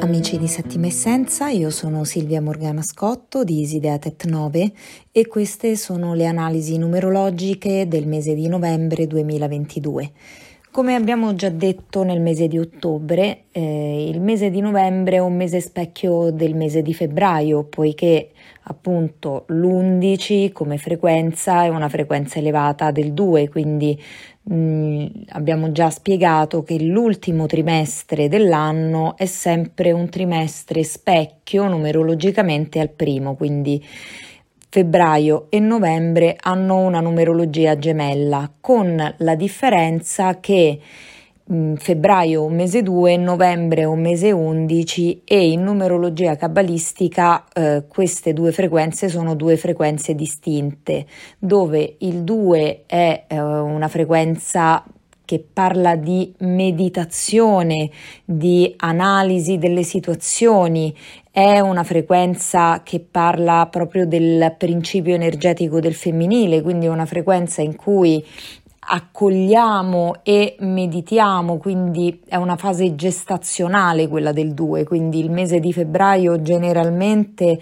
Amici 0.00 0.38
di 0.38 0.48
Settima 0.48 0.86
Essenza, 0.86 1.50
io 1.50 1.70
sono 1.70 2.04
Silvia 2.04 2.40
Morgana 2.40 2.82
Scotto 2.82 3.44
di 3.44 3.60
Isideatet 3.60 4.24
9 4.24 4.72
e 5.12 5.26
queste 5.26 5.76
sono 5.76 6.14
le 6.14 6.26
analisi 6.26 6.78
numerologiche 6.78 7.86
del 7.86 8.06
mese 8.06 8.34
di 8.34 8.48
novembre 8.48 9.06
2022. 9.06 10.12
Come 10.72 10.94
abbiamo 10.94 11.34
già 11.34 11.48
detto 11.48 12.04
nel 12.04 12.20
mese 12.20 12.46
di 12.46 12.56
ottobre, 12.56 13.46
eh, 13.50 14.08
il 14.08 14.20
mese 14.20 14.50
di 14.50 14.60
novembre 14.60 15.16
è 15.16 15.18
un 15.18 15.34
mese 15.34 15.60
specchio 15.60 16.30
del 16.30 16.54
mese 16.54 16.80
di 16.80 16.94
febbraio, 16.94 17.64
poiché 17.64 18.30
appunto 18.62 19.46
l'11 19.48 20.52
come 20.52 20.78
frequenza 20.78 21.64
è 21.64 21.68
una 21.68 21.88
frequenza 21.88 22.38
elevata 22.38 22.92
del 22.92 23.12
2, 23.12 23.48
quindi 23.48 24.00
mh, 24.42 24.54
mm, 24.54 25.06
abbiamo 25.30 25.72
già 25.72 25.90
spiegato 25.90 26.62
che 26.62 26.80
l'ultimo 26.80 27.46
trimestre 27.46 28.28
dell'anno 28.28 29.16
è 29.16 29.26
sempre 29.26 29.90
un 29.90 30.08
trimestre 30.08 30.84
specchio 30.84 31.66
numerologicamente 31.66 32.78
al 32.78 32.90
primo, 32.90 33.34
quindi 33.34 33.84
febbraio 34.70 35.46
e 35.50 35.58
novembre 35.58 36.36
hanno 36.40 36.78
una 36.78 37.00
numerologia 37.00 37.76
gemella, 37.76 38.50
con 38.60 39.14
la 39.18 39.34
differenza 39.34 40.38
che 40.38 40.78
mh, 41.44 41.74
febbraio 41.74 42.44
un 42.44 42.54
mese 42.54 42.82
2, 42.82 43.16
novembre 43.16 43.84
un 43.84 44.00
mese 44.00 44.30
11 44.30 45.22
e 45.24 45.50
in 45.50 45.64
numerologia 45.64 46.36
cabalistica 46.36 47.46
eh, 47.52 47.82
queste 47.88 48.32
due 48.32 48.52
frequenze 48.52 49.08
sono 49.08 49.34
due 49.34 49.56
frequenze 49.56 50.14
distinte, 50.14 51.04
dove 51.36 51.96
il 51.98 52.22
2 52.22 52.84
è 52.86 53.24
eh, 53.26 53.40
una 53.40 53.88
frequenza 53.88 54.84
che 55.30 55.38
parla 55.52 55.94
di 55.94 56.34
meditazione, 56.38 57.88
di 58.24 58.74
analisi 58.78 59.58
delle 59.58 59.84
situazioni, 59.84 60.92
è 61.30 61.60
una 61.60 61.84
frequenza 61.84 62.82
che 62.82 62.98
parla 62.98 63.68
proprio 63.70 64.08
del 64.08 64.52
principio 64.58 65.14
energetico 65.14 65.78
del 65.78 65.94
femminile, 65.94 66.62
quindi 66.62 66.88
una 66.88 67.06
frequenza 67.06 67.62
in 67.62 67.76
cui 67.76 68.26
accogliamo 68.92 70.16
e 70.24 70.56
meditiamo, 70.58 71.58
quindi 71.58 72.20
è 72.26 72.34
una 72.34 72.56
fase 72.56 72.96
gestazionale 72.96 74.08
quella 74.08 74.32
del 74.32 74.52
2, 74.52 74.82
quindi 74.82 75.20
il 75.20 75.30
mese 75.30 75.60
di 75.60 75.72
febbraio 75.72 76.42
generalmente 76.42 77.60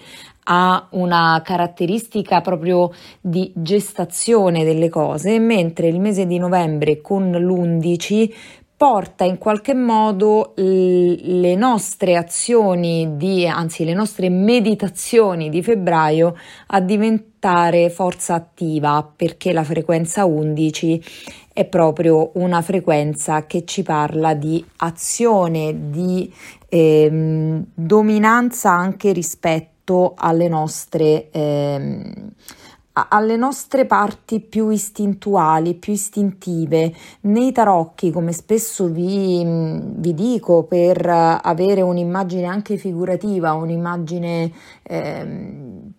ha 0.51 0.87
una 0.91 1.41
caratteristica 1.43 2.41
proprio 2.41 2.91
di 3.21 3.51
gestazione 3.55 4.63
delle 4.63 4.89
cose, 4.89 5.37
mentre 5.39 5.87
il 5.87 5.99
mese 5.99 6.25
di 6.25 6.37
novembre 6.37 7.01
con 7.01 7.31
l'11 7.31 8.33
porta 8.79 9.25
in 9.25 9.37
qualche 9.37 9.73
modo 9.73 10.53
le 10.55 11.55
nostre 11.55 12.15
azioni 12.15 13.17
di, 13.17 13.45
anzi 13.45 13.83
le 13.83 13.93
nostre 13.93 14.29
meditazioni 14.29 15.49
di 15.49 15.61
febbraio 15.61 16.33
a 16.67 16.79
diventare 16.79 17.89
forza 17.89 18.35
attiva 18.35 19.05
perché 19.13 19.51
la 19.51 19.65
frequenza 19.65 20.23
11 20.23 21.03
è 21.51 21.65
proprio 21.65 22.31
una 22.35 22.61
frequenza 22.61 23.45
che 23.45 23.65
ci 23.65 23.83
parla 23.83 24.33
di 24.33 24.63
azione, 24.77 25.89
di 25.89 26.33
eh, 26.69 27.61
dominanza 27.73 28.71
anche 28.71 29.11
rispetto 29.11 29.78
alle 30.15 30.47
nostre 30.47 31.29
eh, 31.31 32.13
alle 33.09 33.37
nostre 33.37 33.85
parti 33.85 34.41
più 34.41 34.69
istintuali, 34.69 35.75
più 35.75 35.93
istintive. 35.93 36.93
Nei 37.21 37.51
tarocchi, 37.51 38.11
come 38.11 38.33
spesso 38.33 38.87
vi, 38.87 39.41
vi 39.45 40.13
dico, 40.13 40.63
per 40.63 41.07
avere 41.07 41.81
un'immagine 41.81 42.45
anche 42.45 42.75
figurativa, 42.75 43.53
un'immagine 43.53 44.51
eh, 44.83 45.27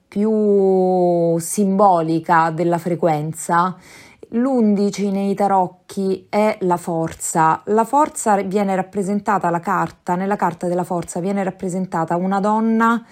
più 0.06 1.38
simbolica 1.38 2.50
della 2.50 2.78
frequenza, 2.78 3.76
L'11 4.32 5.10
nei 5.10 5.34
tarocchi 5.34 6.26
è 6.28 6.58
la 6.60 6.76
forza. 6.76 7.62
La 7.66 7.84
forza 7.84 8.40
viene 8.42 8.76
rappresentata, 8.76 9.50
la 9.50 9.58
carta, 9.58 10.14
nella 10.14 10.36
carta 10.36 10.68
della 10.68 10.84
forza 10.84 11.18
viene 11.18 11.42
rappresentata 11.42 12.14
una 12.14 12.38
donna 12.38 13.04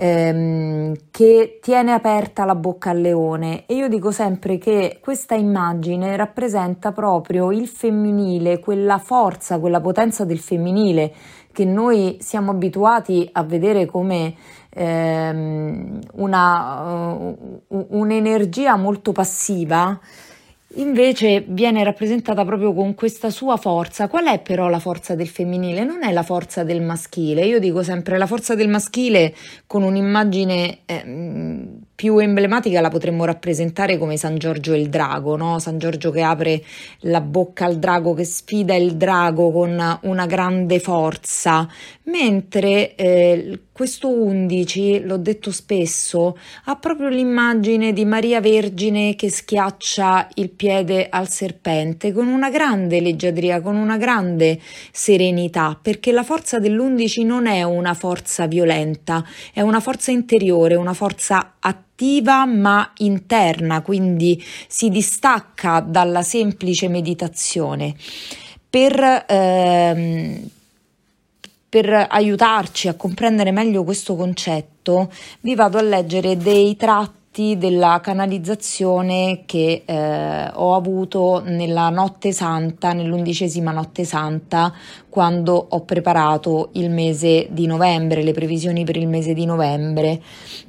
ehm, 0.00 0.94
che 1.10 1.58
tiene 1.60 1.92
aperta 1.92 2.46
la 2.46 2.54
bocca 2.54 2.90
al 2.90 3.00
leone. 3.00 3.66
E 3.66 3.74
io 3.74 3.88
dico 3.88 4.10
sempre 4.10 4.56
che 4.56 4.98
questa 5.00 5.34
immagine 5.34 6.16
rappresenta 6.16 6.92
proprio 6.92 7.52
il 7.52 7.68
femminile, 7.68 8.60
quella 8.60 8.98
forza, 8.98 9.58
quella 9.58 9.80
potenza 9.80 10.24
del 10.24 10.38
femminile 10.38 11.12
che 11.52 11.64
noi 11.64 12.16
siamo 12.20 12.52
abituati 12.52 13.28
a 13.32 13.42
vedere 13.42 13.84
come 13.84 14.34
ehm, 14.70 15.98
una, 16.14 16.82
uh, 16.82 17.86
un'energia 17.90 18.76
molto 18.76 19.12
passiva 19.12 19.98
invece 20.74 21.44
viene 21.48 21.82
rappresentata 21.82 22.44
proprio 22.44 22.72
con 22.72 22.94
questa 22.94 23.30
sua 23.30 23.56
forza. 23.56 24.08
Qual 24.08 24.26
è 24.26 24.40
però 24.40 24.68
la 24.68 24.78
forza 24.78 25.14
del 25.14 25.28
femminile? 25.28 25.84
Non 25.84 26.02
è 26.02 26.12
la 26.12 26.22
forza 26.22 26.62
del 26.62 26.82
maschile. 26.82 27.44
Io 27.44 27.58
dico 27.58 27.82
sempre 27.82 28.18
la 28.18 28.26
forza 28.26 28.54
del 28.54 28.68
maschile 28.68 29.34
con 29.66 29.82
un'immagine 29.82 30.80
eh, 30.86 31.04
più 32.00 32.16
emblematica 32.16 32.80
la 32.80 32.88
potremmo 32.88 33.26
rappresentare 33.26 33.98
come 33.98 34.16
San 34.16 34.38
Giorgio 34.38 34.72
e 34.72 34.78
il 34.78 34.88
drago, 34.88 35.36
no? 35.36 35.58
San 35.58 35.76
Giorgio 35.76 36.10
che 36.10 36.22
apre 36.22 36.64
la 37.00 37.20
bocca 37.20 37.66
al 37.66 37.78
drago, 37.78 38.14
che 38.14 38.24
sfida 38.24 38.74
il 38.74 38.96
drago 38.96 39.52
con 39.52 39.98
una 40.04 40.24
grande 40.24 40.80
forza, 40.80 41.68
mentre 42.04 42.94
eh, 42.94 43.64
questo 43.70 44.08
11, 44.08 45.02
l'ho 45.02 45.18
detto 45.18 45.50
spesso, 45.52 46.38
ha 46.64 46.76
proprio 46.76 47.08
l'immagine 47.08 47.92
di 47.92 48.06
Maria 48.06 48.40
Vergine 48.40 49.14
che 49.14 49.28
schiaccia 49.28 50.26
il 50.36 50.48
piede 50.48 51.06
al 51.10 51.28
serpente 51.28 52.14
con 52.14 52.28
una 52.28 52.48
grande 52.48 53.00
leggiadria, 53.00 53.60
con 53.60 53.76
una 53.76 53.98
grande 53.98 54.58
serenità, 54.90 55.78
perché 55.80 56.12
la 56.12 56.22
forza 56.22 56.58
dell'11 56.58 57.26
non 57.26 57.44
è 57.44 57.62
una 57.62 57.92
forza 57.92 58.46
violenta, 58.46 59.22
è 59.52 59.60
una 59.60 59.80
forza 59.80 60.10
interiore, 60.10 60.76
una 60.76 60.94
forza 60.94 61.56
attiva 61.60 61.88
attiva 62.00 62.46
ma 62.46 62.92
interna, 62.98 63.82
quindi 63.82 64.42
si 64.66 64.88
distacca 64.88 65.80
dalla 65.80 66.22
semplice 66.22 66.88
meditazione. 66.88 67.94
Per, 68.70 69.24
ehm, 69.28 70.48
per 71.68 72.06
aiutarci 72.08 72.88
a 72.88 72.94
comprendere 72.94 73.50
meglio 73.50 73.84
questo 73.84 74.16
concetto, 74.16 75.12
vi 75.40 75.54
vado 75.54 75.76
a 75.76 75.82
leggere 75.82 76.38
dei 76.38 76.74
tratti 76.76 77.19
della 77.32 78.00
canalizzazione 78.02 79.44
che 79.46 79.82
eh, 79.84 80.50
ho 80.52 80.74
avuto 80.74 81.40
nella 81.44 81.88
notte 81.88 82.32
santa, 82.32 82.92
nell'undicesima 82.92 83.70
notte 83.70 84.04
santa, 84.04 84.72
quando 85.08 85.66
ho 85.70 85.84
preparato 85.84 86.70
il 86.72 86.90
mese 86.90 87.46
di 87.50 87.66
novembre, 87.66 88.24
le 88.24 88.32
previsioni 88.32 88.82
per 88.84 88.96
il 88.96 89.06
mese 89.06 89.32
di 89.32 89.44
novembre. 89.46 90.20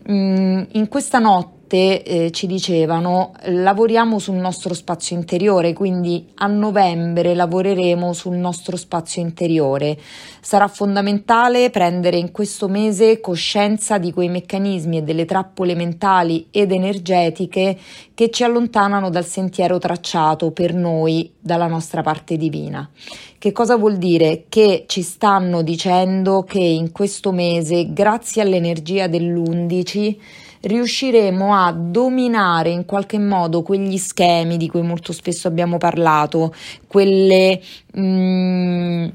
Mm, 0.09 0.61
in 0.73 0.87
questa 0.87 1.17
notte 1.17 1.60
volte 1.71 2.03
eh, 2.03 2.31
ci 2.31 2.47
dicevano 2.47 3.31
lavoriamo 3.45 4.19
sul 4.19 4.35
nostro 4.35 4.73
spazio 4.73 5.15
interiore, 5.15 5.71
quindi 5.71 6.27
a 6.35 6.47
novembre 6.47 7.33
lavoreremo 7.33 8.11
sul 8.11 8.35
nostro 8.35 8.75
spazio 8.75 9.21
interiore. 9.21 9.97
Sarà 10.41 10.67
fondamentale 10.67 11.69
prendere 11.69 12.17
in 12.17 12.31
questo 12.31 12.67
mese 12.67 13.21
coscienza 13.21 13.97
di 13.97 14.11
quei 14.11 14.27
meccanismi 14.27 14.97
e 14.97 15.03
delle 15.03 15.25
trappole 15.25 15.75
mentali 15.75 16.47
ed 16.51 16.71
energetiche 16.71 17.77
che 18.13 18.29
ci 18.29 18.43
allontanano 18.43 19.09
dal 19.09 19.25
sentiero 19.25 19.77
tracciato 19.77 20.51
per 20.51 20.73
noi 20.73 21.31
dalla 21.39 21.67
nostra 21.67 22.01
parte 22.01 22.35
divina. 22.35 22.89
Che 23.37 23.51
cosa 23.51 23.77
vuol 23.77 23.97
dire? 23.97 24.45
Che 24.49 24.85
ci 24.87 25.01
stanno 25.01 25.61
dicendo 25.63 26.43
che 26.43 26.59
in 26.59 26.91
questo 26.91 27.31
mese, 27.31 27.91
grazie 27.91 28.41
all'energia 28.41 29.07
dell'11, 29.07 30.17
riusciremo 30.61 31.53
a 31.53 31.71
dominare 31.71 32.69
in 32.69 32.85
qualche 32.85 33.19
modo 33.19 33.61
quegli 33.61 33.97
schemi 33.97 34.57
di 34.57 34.67
cui 34.67 34.81
molto 34.81 35.13
spesso 35.13 35.47
abbiamo 35.47 35.77
parlato, 35.77 36.53
quelle 36.87 37.61
mm, 37.97 39.05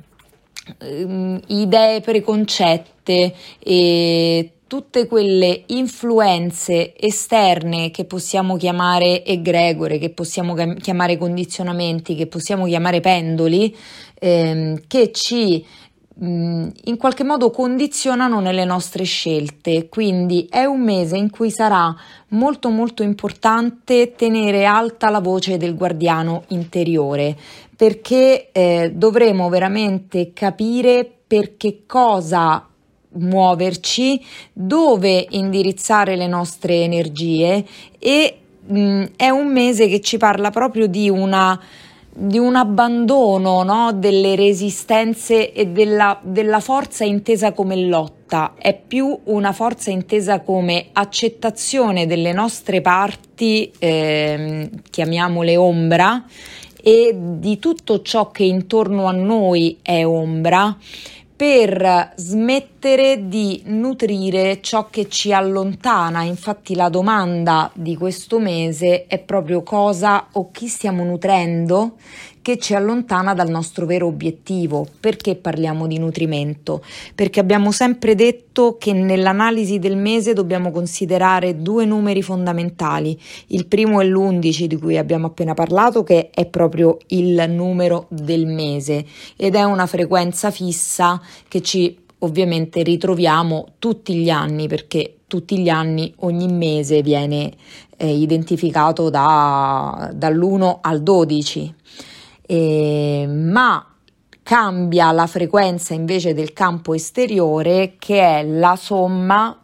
mm 0.84 1.36
idee 1.46 2.00
preconcette 2.00 3.34
e 3.60 4.50
tutte 4.66 5.06
quelle 5.06 5.62
influenze 5.66 6.92
esterne 6.98 7.92
che 7.92 8.04
possiamo 8.04 8.56
chiamare 8.56 9.24
egregore, 9.24 9.98
che 9.98 10.10
possiamo 10.10 10.54
chiamare 10.54 11.16
condizionamenti, 11.16 12.16
che 12.16 12.26
possiamo 12.26 12.66
chiamare 12.66 13.00
pendoli, 13.00 13.74
ehm, 14.18 14.82
che 14.88 15.12
ci 15.12 15.64
in 16.18 16.96
qualche 16.98 17.24
modo 17.24 17.50
condizionano 17.50 18.40
nelle 18.40 18.64
nostre 18.64 19.04
scelte. 19.04 19.88
Quindi 19.88 20.46
è 20.48 20.64
un 20.64 20.82
mese 20.82 21.16
in 21.16 21.30
cui 21.30 21.50
sarà 21.50 21.94
molto 22.28 22.70
molto 22.70 23.02
importante 23.02 24.14
tenere 24.16 24.64
alta 24.64 25.10
la 25.10 25.20
voce 25.20 25.58
del 25.58 25.76
guardiano 25.76 26.44
interiore 26.48 27.36
perché 27.76 28.48
eh, 28.52 28.90
dovremo 28.94 29.50
veramente 29.50 30.32
capire 30.32 31.10
per 31.26 31.56
che 31.58 31.82
cosa 31.86 32.66
muoverci, 33.18 34.24
dove 34.52 35.26
indirizzare 35.30 36.16
le 36.16 36.26
nostre 36.26 36.82
energie 36.82 37.64
e 37.98 38.38
mh, 38.66 38.78
mm, 38.78 39.02
è 39.16 39.28
un 39.28 39.52
mese 39.52 39.88
che 39.88 40.00
ci 40.00 40.16
parla 40.16 40.50
proprio 40.50 40.86
di 40.86 41.10
una 41.10 41.60
di 42.18 42.38
un 42.38 42.56
abbandono 42.56 43.62
no? 43.62 43.92
delle 43.92 44.36
resistenze 44.36 45.52
e 45.52 45.66
della, 45.66 46.18
della, 46.22 46.60
forza 46.60 47.04
intesa 47.04 47.52
come 47.52 47.76
lotta, 47.76 48.54
è 48.56 48.74
più 48.74 49.18
una 49.24 49.52
forza 49.52 49.90
intesa 49.90 50.40
come 50.40 50.86
accettazione 50.92 52.06
delle 52.06 52.32
nostre 52.32 52.80
parti, 52.80 53.70
eh, 53.78 54.70
chiamiamole 54.88 55.56
ombra, 55.58 56.24
e 56.82 57.14
di 57.14 57.58
tutto 57.58 58.00
ciò 58.00 58.30
che 58.30 58.44
intorno 58.44 59.06
a 59.06 59.12
noi 59.12 59.78
è 59.82 60.06
ombra 60.06 60.74
per 61.36 62.12
smettere 62.16 63.28
di 63.28 63.62
nutrire 63.66 64.60
ciò 64.62 64.88
che 64.88 65.08
ci 65.08 65.32
allontana. 65.34 66.22
Infatti 66.22 66.74
la 66.74 66.88
domanda 66.88 67.70
di 67.74 67.94
questo 67.94 68.38
mese 68.38 69.06
è 69.06 69.18
proprio 69.18 69.62
cosa 69.62 70.28
o 70.32 70.50
chi 70.50 70.66
stiamo 70.66 71.04
nutrendo 71.04 71.96
che 72.46 72.58
ci 72.58 72.76
allontana 72.76 73.34
dal 73.34 73.50
nostro 73.50 73.86
vero 73.86 74.06
obiettivo. 74.06 74.86
Perché 75.00 75.34
parliamo 75.34 75.88
di 75.88 75.98
nutrimento? 75.98 76.80
Perché 77.12 77.40
abbiamo 77.40 77.72
sempre 77.72 78.14
detto 78.14 78.76
che 78.78 78.92
nell'analisi 78.92 79.80
del 79.80 79.96
mese 79.96 80.32
dobbiamo 80.32 80.70
considerare 80.70 81.60
due 81.60 81.84
numeri 81.86 82.22
fondamentali. 82.22 83.20
Il 83.48 83.66
primo 83.66 84.00
è 84.00 84.04
l'11 84.04 84.66
di 84.66 84.76
cui 84.76 84.96
abbiamo 84.96 85.26
appena 85.26 85.54
parlato, 85.54 86.04
che 86.04 86.30
è 86.30 86.46
proprio 86.46 86.98
il 87.08 87.46
numero 87.48 88.06
del 88.10 88.46
mese 88.46 89.04
ed 89.34 89.56
è 89.56 89.64
una 89.64 89.86
frequenza 89.86 90.52
fissa 90.52 91.20
che 91.48 91.60
ci 91.62 91.98
ovviamente 92.20 92.84
ritroviamo 92.84 93.72
tutti 93.80 94.14
gli 94.14 94.30
anni 94.30 94.68
perché 94.68 95.16
tutti 95.26 95.58
gli 95.58 95.68
anni 95.68 96.14
ogni 96.18 96.46
mese 96.46 97.02
viene 97.02 97.50
eh, 97.96 98.16
identificato 98.16 99.10
da, 99.10 100.12
dall'1 100.14 100.78
al 100.82 101.02
12 101.02 101.74
eh, 102.46 103.26
ma 103.28 103.84
cambia 104.42 105.10
la 105.10 105.26
frequenza 105.26 105.92
invece 105.92 106.32
del 106.32 106.52
campo 106.52 106.94
esteriore 106.94 107.96
che 107.98 108.20
è 108.20 108.44
la 108.44 108.76
somma 108.76 109.58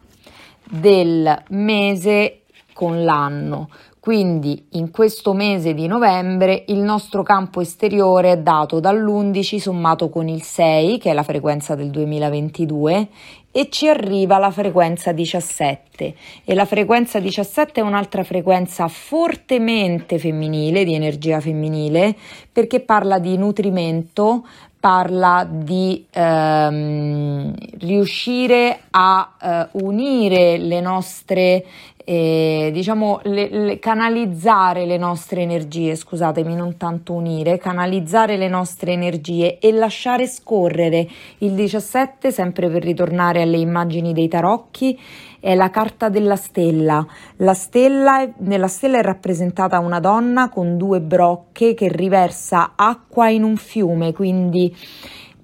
del 0.69 1.43
mese 1.49 2.41
con 2.73 3.03
l'anno. 3.03 3.69
Quindi 4.03 4.65
in 4.71 4.91
questo 4.91 5.31
mese 5.31 5.73
di 5.73 5.87
novembre 5.87 6.65
il 6.67 6.79
nostro 6.79 7.23
campo 7.23 7.61
esteriore 7.61 8.33
è 8.33 8.37
dato 8.37 8.81
dall'11 8.81 9.57
sommato 9.59 10.09
con 10.09 10.27
il 10.27 10.41
6, 10.41 10.97
che 10.97 11.11
è 11.11 11.13
la 11.13 11.23
frequenza 11.23 11.75
del 11.75 11.89
2022, 11.89 13.07
e 13.55 13.69
ci 13.69 13.87
arriva 13.87 14.39
la 14.39 14.49
frequenza 14.49 15.11
17 15.11 16.15
e 16.43 16.53
la 16.55 16.65
frequenza 16.65 17.19
17 17.19 17.81
è 17.81 17.83
un'altra 17.83 18.23
frequenza 18.23 18.87
fortemente 18.87 20.17
femminile, 20.17 20.83
di 20.83 20.95
energia 20.95 21.39
femminile, 21.39 22.15
perché 22.51 22.79
parla 22.79 23.19
di 23.19 23.37
nutrimento, 23.37 24.43
parla 24.79 25.47
di 25.47 26.03
ehm, 26.11 27.53
riuscire 27.77 28.79
a 28.89 29.33
eh, 29.39 29.67
unire 29.83 30.57
le 30.57 30.81
nostre 30.81 31.63
eh, 32.05 32.69
diciamo 32.73 33.21
le, 33.23 33.49
le, 33.49 33.79
canalizzare 33.79 34.85
le 34.85 34.97
nostre 34.97 35.41
energie, 35.41 35.95
scusatemi, 35.95 36.55
non 36.55 36.77
tanto 36.77 37.13
unire, 37.13 37.57
canalizzare 37.57 38.37
le 38.37 38.47
nostre 38.47 38.91
energie 38.91 39.59
e 39.59 39.71
lasciare 39.71 40.27
scorrere. 40.27 41.07
Il 41.39 41.53
17, 41.53 42.31
sempre 42.31 42.69
per 42.69 42.83
ritornare 42.83 43.41
alle 43.41 43.57
immagini 43.57 44.13
dei 44.13 44.27
tarocchi, 44.27 44.99
è 45.39 45.55
la 45.55 45.69
carta 45.69 46.09
della 46.09 46.35
stella. 46.35 47.05
La 47.37 47.53
stella, 47.53 48.27
nella 48.37 48.67
stella 48.67 48.99
è 48.99 49.01
rappresentata 49.01 49.79
una 49.79 49.99
donna 49.99 50.49
con 50.49 50.77
due 50.77 51.01
brocche 51.01 51.73
che 51.73 51.89
riversa 51.89 52.73
acqua 52.75 53.29
in 53.29 53.43
un 53.43 53.57
fiume, 53.57 54.13
quindi 54.13 54.73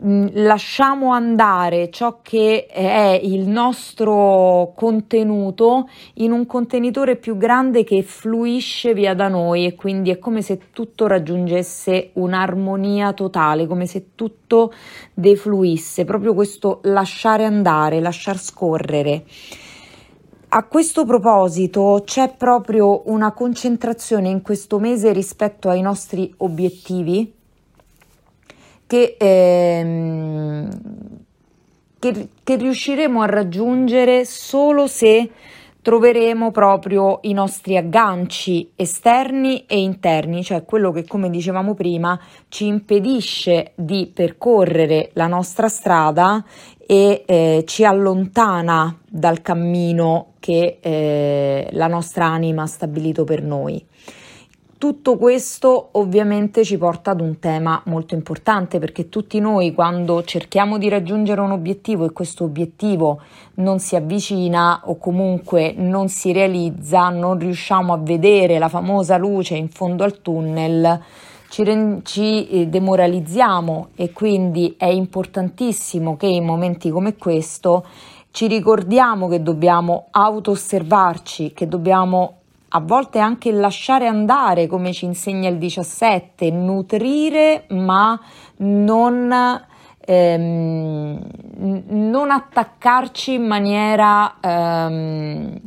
lasciamo 0.01 1.11
andare 1.11 1.89
ciò 1.89 2.19
che 2.21 2.67
è 2.67 3.19
il 3.21 3.47
nostro 3.47 4.71
contenuto 4.75 5.89
in 6.15 6.31
un 6.31 6.45
contenitore 6.45 7.17
più 7.17 7.35
grande 7.35 7.83
che 7.83 8.01
fluisce 8.03 8.93
via 8.93 9.13
da 9.13 9.27
noi 9.27 9.65
e 9.65 9.75
quindi 9.75 10.09
è 10.09 10.17
come 10.17 10.41
se 10.41 10.71
tutto 10.71 11.07
raggiungesse 11.07 12.11
un'armonia 12.13 13.11
totale, 13.11 13.67
come 13.67 13.85
se 13.87 14.11
tutto 14.15 14.71
defluisse, 15.13 16.05
proprio 16.05 16.33
questo 16.33 16.79
lasciare 16.83 17.43
andare, 17.43 17.99
lasciar 17.99 18.37
scorrere. 18.37 19.25
A 20.51 20.63
questo 20.63 21.05
proposito 21.05 22.01
c'è 22.05 22.33
proprio 22.35 23.03
una 23.11 23.33
concentrazione 23.33 24.29
in 24.29 24.41
questo 24.41 24.79
mese 24.79 25.11
rispetto 25.11 25.69
ai 25.69 25.81
nostri 25.81 26.33
obiettivi 26.37 27.37
che, 28.89 29.17
ehm, 29.19 30.69
che, 31.99 32.29
che 32.43 32.55
riusciremo 32.55 33.21
a 33.21 33.27
raggiungere 33.27 34.25
solo 34.25 34.87
se 34.87 35.29
troveremo 35.83 36.49
proprio 36.49 37.19
i 37.21 37.33
nostri 37.33 37.77
agganci 37.77 38.71
esterni 38.75 39.65
e 39.67 39.79
interni, 39.79 40.43
cioè 40.43 40.65
quello 40.65 40.91
che, 40.91 41.05
come 41.05 41.29
dicevamo 41.29 41.75
prima, 41.75 42.19
ci 42.47 42.65
impedisce 42.65 43.73
di 43.75 44.09
percorrere 44.11 45.11
la 45.13 45.27
nostra 45.27 45.67
strada 45.67 46.43
e 46.87 47.23
eh, 47.27 47.63
ci 47.67 47.85
allontana 47.85 48.97
dal 49.07 49.43
cammino 49.43 50.33
che 50.39 50.79
eh, 50.81 51.69
la 51.73 51.87
nostra 51.87 52.25
anima 52.25 52.63
ha 52.63 52.67
stabilito 52.67 53.23
per 53.23 53.43
noi. 53.43 53.85
Tutto 54.79 55.17
questo 55.17 55.89
ovviamente 55.91 56.63
ci 56.63 56.77
porta 56.77 57.11
ad 57.11 57.19
un 57.19 57.37
tema 57.39 57.81
molto 57.87 58.15
importante 58.15 58.79
perché 58.79 59.09
tutti 59.09 59.41
noi 59.41 59.73
quando 59.73 60.23
cerchiamo 60.23 60.77
di 60.77 60.87
raggiungere 60.87 61.41
un 61.41 61.51
obiettivo 61.51 62.05
e 62.05 62.13
questo 62.13 62.45
obiettivo 62.45 63.19
non 63.55 63.79
si 63.79 63.97
avvicina 63.97 64.83
o 64.85 64.95
comunque 64.95 65.73
non 65.75 66.07
si 66.07 66.31
realizza, 66.31 67.09
non 67.09 67.37
riusciamo 67.39 67.91
a 67.91 67.97
vedere 67.97 68.57
la 68.57 68.69
famosa 68.69 69.17
luce 69.17 69.55
in 69.55 69.67
fondo 69.67 70.05
al 70.05 70.21
tunnel, 70.21 70.97
ci, 71.49 71.99
ci 72.03 72.47
eh, 72.47 72.67
demoralizziamo 72.67 73.89
e 73.95 74.13
quindi 74.13 74.75
è 74.77 74.87
importantissimo 74.87 76.15
che 76.15 76.27
in 76.27 76.45
momenti 76.45 76.89
come 76.89 77.17
questo 77.17 77.85
ci 78.31 78.47
ricordiamo 78.47 79.27
che 79.27 79.43
dobbiamo 79.43 80.07
auto-osservarci, 80.11 81.51
che 81.51 81.67
dobbiamo 81.67 82.38
a 82.69 82.79
volte 82.79 83.19
anche 83.19 83.51
lasciare 83.51 84.07
andare, 84.07 84.67
come 84.67 84.93
ci 84.93 85.05
insegna 85.05 85.49
il 85.49 85.57
17, 85.57 86.51
nutrire 86.51 87.65
ma 87.69 88.19
non, 88.57 89.61
ehm, 89.99 91.19
non 91.87 92.31
attaccarci 92.31 93.33
in 93.33 93.45
maniera 93.45 94.35
ehm, 94.39 95.59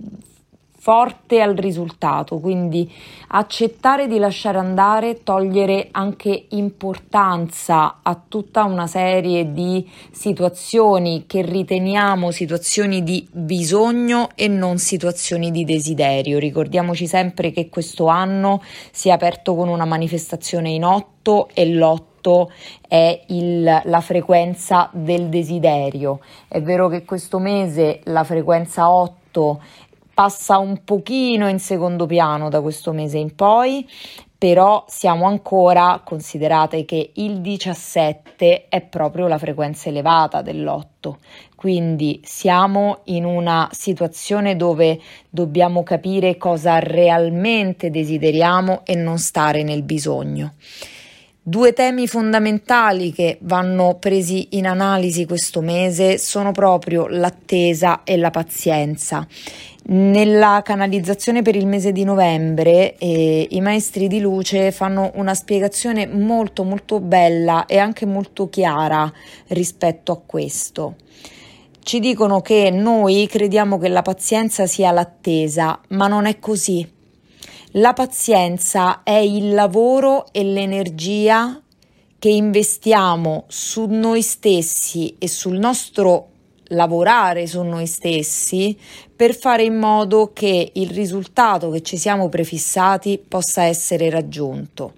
forte 0.82 1.40
al 1.40 1.54
risultato, 1.54 2.40
quindi 2.40 2.92
accettare 3.28 4.08
di 4.08 4.18
lasciare 4.18 4.58
andare, 4.58 5.22
togliere 5.22 5.90
anche 5.92 6.46
importanza 6.48 8.00
a 8.02 8.20
tutta 8.26 8.64
una 8.64 8.88
serie 8.88 9.52
di 9.52 9.88
situazioni 10.10 11.22
che 11.28 11.42
riteniamo 11.42 12.32
situazioni 12.32 13.04
di 13.04 13.24
bisogno 13.30 14.30
e 14.34 14.48
non 14.48 14.78
situazioni 14.78 15.52
di 15.52 15.64
desiderio. 15.64 16.40
Ricordiamoci 16.40 17.06
sempre 17.06 17.52
che 17.52 17.68
questo 17.68 18.06
anno 18.06 18.60
si 18.90 19.08
è 19.08 19.12
aperto 19.12 19.54
con 19.54 19.68
una 19.68 19.84
manifestazione 19.84 20.70
in 20.70 20.84
otto 20.84 21.48
e 21.54 21.64
l'otto 21.64 22.50
è 22.88 23.22
il, 23.28 23.82
la 23.84 24.00
frequenza 24.00 24.90
del 24.92 25.28
desiderio. 25.28 26.18
È 26.48 26.60
vero 26.60 26.88
che 26.88 27.04
questo 27.04 27.38
mese 27.38 28.00
la 28.06 28.24
frequenza 28.24 28.90
8 28.90 29.60
passa 30.14 30.58
un 30.58 30.84
pochino 30.84 31.48
in 31.48 31.58
secondo 31.58 32.06
piano 32.06 32.48
da 32.48 32.60
questo 32.60 32.92
mese 32.92 33.18
in 33.18 33.34
poi, 33.34 33.88
però 34.42 34.84
siamo 34.88 35.26
ancora, 35.26 36.00
considerate 36.04 36.84
che 36.84 37.12
il 37.14 37.40
17 37.40 38.66
è 38.68 38.80
proprio 38.80 39.28
la 39.28 39.38
frequenza 39.38 39.88
elevata 39.88 40.42
dell'8, 40.42 41.14
quindi 41.54 42.20
siamo 42.24 43.02
in 43.04 43.24
una 43.24 43.68
situazione 43.70 44.56
dove 44.56 45.00
dobbiamo 45.30 45.84
capire 45.84 46.36
cosa 46.38 46.80
realmente 46.80 47.90
desideriamo 47.90 48.80
e 48.84 48.96
non 48.96 49.18
stare 49.18 49.62
nel 49.62 49.84
bisogno. 49.84 50.54
Due 51.44 51.72
temi 51.72 52.06
fondamentali 52.06 53.12
che 53.12 53.38
vanno 53.42 53.96
presi 53.98 54.48
in 54.56 54.66
analisi 54.66 55.26
questo 55.26 55.60
mese 55.60 56.16
sono 56.16 56.52
proprio 56.52 57.08
l'attesa 57.08 58.02
e 58.04 58.16
la 58.16 58.30
pazienza 58.30 59.26
nella 59.84 60.62
canalizzazione 60.64 61.42
per 61.42 61.56
il 61.56 61.66
mese 61.66 61.90
di 61.90 62.04
novembre 62.04 62.96
eh, 62.96 63.48
i 63.50 63.60
maestri 63.60 64.06
di 64.06 64.20
luce 64.20 64.70
fanno 64.70 65.10
una 65.14 65.34
spiegazione 65.34 66.06
molto 66.06 66.62
molto 66.62 67.00
bella 67.00 67.66
e 67.66 67.78
anche 67.78 68.06
molto 68.06 68.48
chiara 68.48 69.12
rispetto 69.48 70.12
a 70.12 70.20
questo. 70.24 70.96
Ci 71.82 71.98
dicono 71.98 72.40
che 72.40 72.70
noi 72.70 73.26
crediamo 73.26 73.76
che 73.76 73.88
la 73.88 74.02
pazienza 74.02 74.66
sia 74.66 74.92
l'attesa, 74.92 75.80
ma 75.88 76.06
non 76.06 76.26
è 76.26 76.38
così. 76.38 76.88
La 77.72 77.92
pazienza 77.92 79.02
è 79.02 79.16
il 79.16 79.52
lavoro 79.52 80.26
e 80.30 80.44
l'energia 80.44 81.60
che 82.20 82.28
investiamo 82.28 83.46
su 83.48 83.86
noi 83.86 84.22
stessi 84.22 85.16
e 85.18 85.26
sul 85.26 85.58
nostro 85.58 86.31
lavorare 86.72 87.46
su 87.46 87.62
noi 87.62 87.86
stessi 87.86 88.76
per 89.14 89.34
fare 89.34 89.62
in 89.62 89.76
modo 89.78 90.32
che 90.32 90.72
il 90.74 90.90
risultato 90.90 91.70
che 91.70 91.82
ci 91.82 91.96
siamo 91.96 92.28
prefissati 92.28 93.22
possa 93.26 93.62
essere 93.64 94.10
raggiunto. 94.10 94.94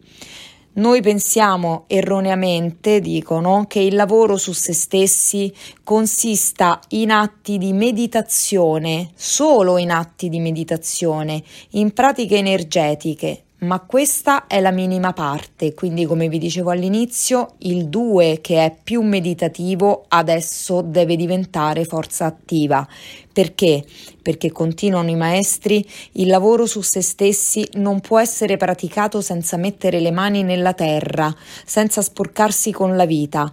Noi 0.77 1.03
pensiamo 1.03 1.85
erroneamente, 1.87 2.99
dicono, 2.99 3.67
che 3.69 3.79
il 3.79 3.95
lavoro 3.95 4.37
su 4.37 4.53
se 4.53 4.73
stessi 4.73 5.53
consista 5.85 6.81
in 6.89 7.13
atti 7.13 7.59
di 7.59 7.73
meditazione, 7.73 9.11
solo 9.15 9.79
in 9.79 9.93
atti 9.93 10.29
di 10.29 10.41
meditazione, 10.41 11.45
in 11.73 11.93
pratiche 11.93 12.39
energetiche, 12.39 13.44
ma 13.65 13.81
questa 13.81 14.47
è 14.47 14.61
la 14.61 14.71
minima 14.71 15.13
parte, 15.13 15.75
quindi 15.75 16.05
come 16.05 16.29
vi 16.29 16.39
dicevo 16.39 16.71
all'inizio, 16.71 17.55
il 17.59 17.89
2 17.89 18.41
che 18.41 18.65
è 18.65 18.77
più 18.83 19.03
meditativo 19.03 20.05
adesso 20.09 20.83
deve 20.83 21.17
diventare 21.17 21.85
forza 21.85 22.27
attiva. 22.27 22.87
Perché? 23.35 23.85
Perché 24.23 24.53
continuano 24.53 25.11
i 25.11 25.17
maestri, 25.17 25.85
il 26.13 26.29
lavoro 26.29 26.67
su 26.67 26.83
se 26.83 27.03
stessi 27.03 27.67
non 27.73 27.99
può 27.99 28.21
essere 28.21 28.57
praticato 28.57 29.21
senza 29.21 29.57
mettere 29.57 29.99
le 29.99 30.13
mani 30.13 30.45
nella 30.45 30.73
terra, 30.73 31.35
senza 31.67 32.01
sporcarsi 32.01 32.71
con 32.71 32.95
la 32.95 33.07
vita. 33.07 33.53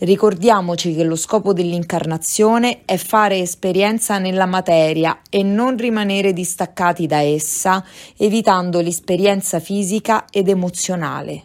Ricordiamoci 0.00 0.94
che 0.94 1.04
lo 1.04 1.16
scopo 1.16 1.54
dell'incarnazione 1.54 2.82
è 2.84 2.98
fare 2.98 3.38
esperienza 3.38 4.18
nella 4.18 4.44
materia 4.44 5.22
e 5.30 5.42
non 5.42 5.78
rimanere 5.78 6.34
distaccati 6.34 7.06
da 7.06 7.22
essa, 7.22 7.82
evitando 8.18 8.82
l'esperienza 8.82 9.60
fisica 9.60 10.26
ed 10.30 10.50
emozionale. 10.50 11.44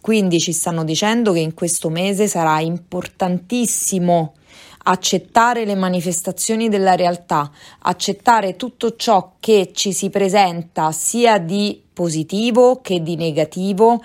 Quindi 0.00 0.38
ci 0.38 0.52
stanno 0.52 0.84
dicendo 0.84 1.32
che 1.32 1.40
in 1.40 1.54
questo 1.54 1.88
mese 1.88 2.28
sarà 2.28 2.60
importantissimo 2.60 4.34
accettare 4.84 5.64
le 5.64 5.74
manifestazioni 5.74 6.68
della 6.68 6.94
realtà, 6.94 7.50
accettare 7.80 8.56
tutto 8.56 8.96
ciò 8.96 9.32
che 9.40 9.70
ci 9.74 9.92
si 9.92 10.10
presenta 10.10 10.92
sia 10.92 11.38
di 11.38 11.82
positivo 11.92 12.80
che 12.80 13.02
di 13.02 13.16
negativo, 13.16 14.02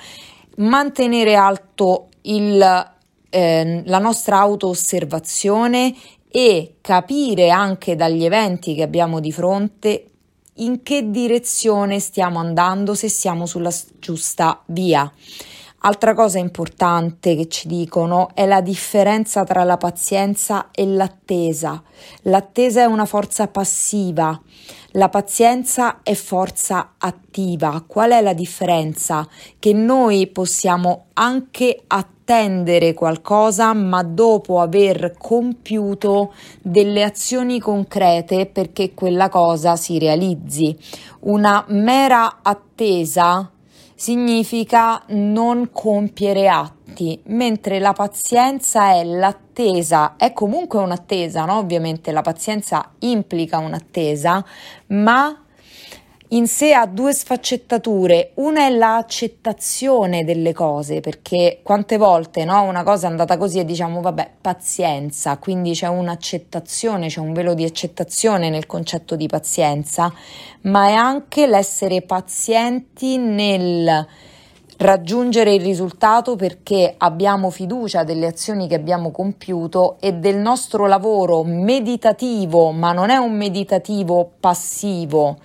mantenere 0.58 1.36
alto 1.36 2.10
il, 2.22 2.92
eh, 3.30 3.84
la 3.86 4.00
nostra 4.00 4.40
auto-osservazione 4.40 5.94
e 6.30 6.76
capire 6.82 7.52
anche 7.52 7.96
dagli 7.96 8.26
eventi 8.26 8.74
che 8.74 8.82
abbiamo 8.82 9.20
di 9.20 9.32
fronte 9.32 10.08
in 10.56 10.84
che 10.84 11.10
direzione 11.10 12.00
stiamo 12.00 12.40
andando, 12.40 12.94
se 12.94 13.10
siamo 13.10 13.46
sulla 13.46 13.72
giusta 14.00 14.62
via. 14.68 15.12
Altra 15.86 16.14
cosa 16.14 16.40
importante 16.40 17.36
che 17.36 17.50
ci 17.50 17.68
dicono 17.68 18.30
è 18.34 18.46
la 18.46 18.62
differenza 18.62 19.44
tra 19.44 19.66
la 19.66 19.76
pazienza 19.76 20.70
e 20.72 20.86
l'attesa. 20.86 21.84
L'attesa 22.22 22.84
è 22.84 22.86
una 22.86 23.04
forza 23.04 23.50
passiva, 23.50 24.40
la 24.92 25.10
pazienza 25.10 26.00
è 26.02 26.14
forza 26.14 26.94
attiva. 26.98 27.84
Qual 27.86 28.12
è 28.12 28.22
la 28.22 28.32
differenza? 28.32 29.28
Che 29.60 29.74
noi 29.74 30.28
possiamo 30.28 31.08
anche 31.16 31.84
attendere 31.88 32.94
qualcosa, 32.94 33.74
ma 33.74 34.04
dopo 34.04 34.62
aver 34.62 35.16
compiuto 35.18 36.34
delle 36.62 37.04
azioni 37.04 37.60
concrete 37.60 38.46
perché 38.46 38.94
quella 38.94 39.28
cosa 39.28 39.76
si 39.76 40.00
realizzi. 40.00 40.78
Una 41.24 41.66
mera 41.68 42.40
attesa 42.42 43.50
significa 44.04 45.02
non 45.12 45.70
compiere 45.72 46.50
atti, 46.50 47.22
mentre 47.28 47.80
la 47.80 47.94
pazienza 47.94 48.92
è 48.96 49.06
l'attesa, 49.06 50.18
è 50.18 50.34
comunque 50.34 50.80
un'attesa, 50.80 51.46
no? 51.46 51.60
ovviamente 51.60 52.12
la 52.12 52.20
pazienza 52.20 52.92
implica 53.00 53.60
un'attesa, 53.60 54.44
ma 54.88 55.43
in 56.34 56.48
sé 56.48 56.74
ha 56.74 56.88
due 56.88 57.14
sfaccettature. 57.14 58.32
Una 58.36 58.66
è 58.66 58.70
l'accettazione 58.70 60.24
delle 60.24 60.52
cose, 60.52 61.00
perché 61.00 61.60
quante 61.62 61.98
volte 61.98 62.44
no, 62.44 62.64
una 62.64 62.84
cosa 62.84 63.08
è 63.08 63.10
andata 63.12 63.38
così 63.38 63.60
e 63.60 63.66
diciamo 63.66 64.02
vabbè, 64.02 64.32
pazienza, 64.42 65.38
quindi 65.38 65.74
c'è 65.74 65.88
un'accettazione, 65.88 67.08
c'è 67.08 67.20
un 67.20 67.34
velo 67.34 67.54
di 67.54 67.64
accettazione 67.64 68.50
nel 68.50 68.66
concetto 68.66 69.16
di 69.16 69.28
pazienza, 69.28 70.12
ma 70.62 70.88
è 70.88 70.94
anche 70.94 71.46
l'essere 71.46 72.02
pazienti 72.02 73.18
nel 73.18 74.08
raggiungere 74.78 75.54
il 75.54 75.62
risultato 75.62 76.36
perché 76.36 76.96
abbiamo 76.98 77.50
fiducia 77.50 78.04
delle 78.04 78.28
azioni 78.28 78.68
che 78.68 78.76
abbiamo 78.76 79.12
compiuto 79.12 79.98
e 80.00 80.14
del 80.14 80.38
nostro 80.38 80.88
lavoro 80.88 81.44
meditativo, 81.44 82.72
ma 82.72 82.92
non 82.92 83.10
è 83.10 83.18
un 83.18 83.36
meditativo 83.36 84.32
passivo, 84.40 85.38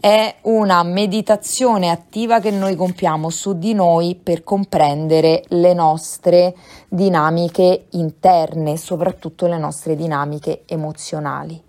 è 0.00 0.36
una 0.42 0.82
meditazione 0.82 1.90
attiva 1.90 2.40
che 2.40 2.50
noi 2.50 2.76
compiamo 2.76 3.28
su 3.30 3.58
di 3.58 3.74
noi 3.74 4.14
per 4.14 4.44
comprendere 4.44 5.42
le 5.48 5.74
nostre 5.74 6.54
dinamiche 6.88 7.86
interne, 7.90 8.76
soprattutto 8.76 9.46
le 9.46 9.58
nostre 9.58 9.96
dinamiche 9.96 10.62
emozionali. 10.66 11.65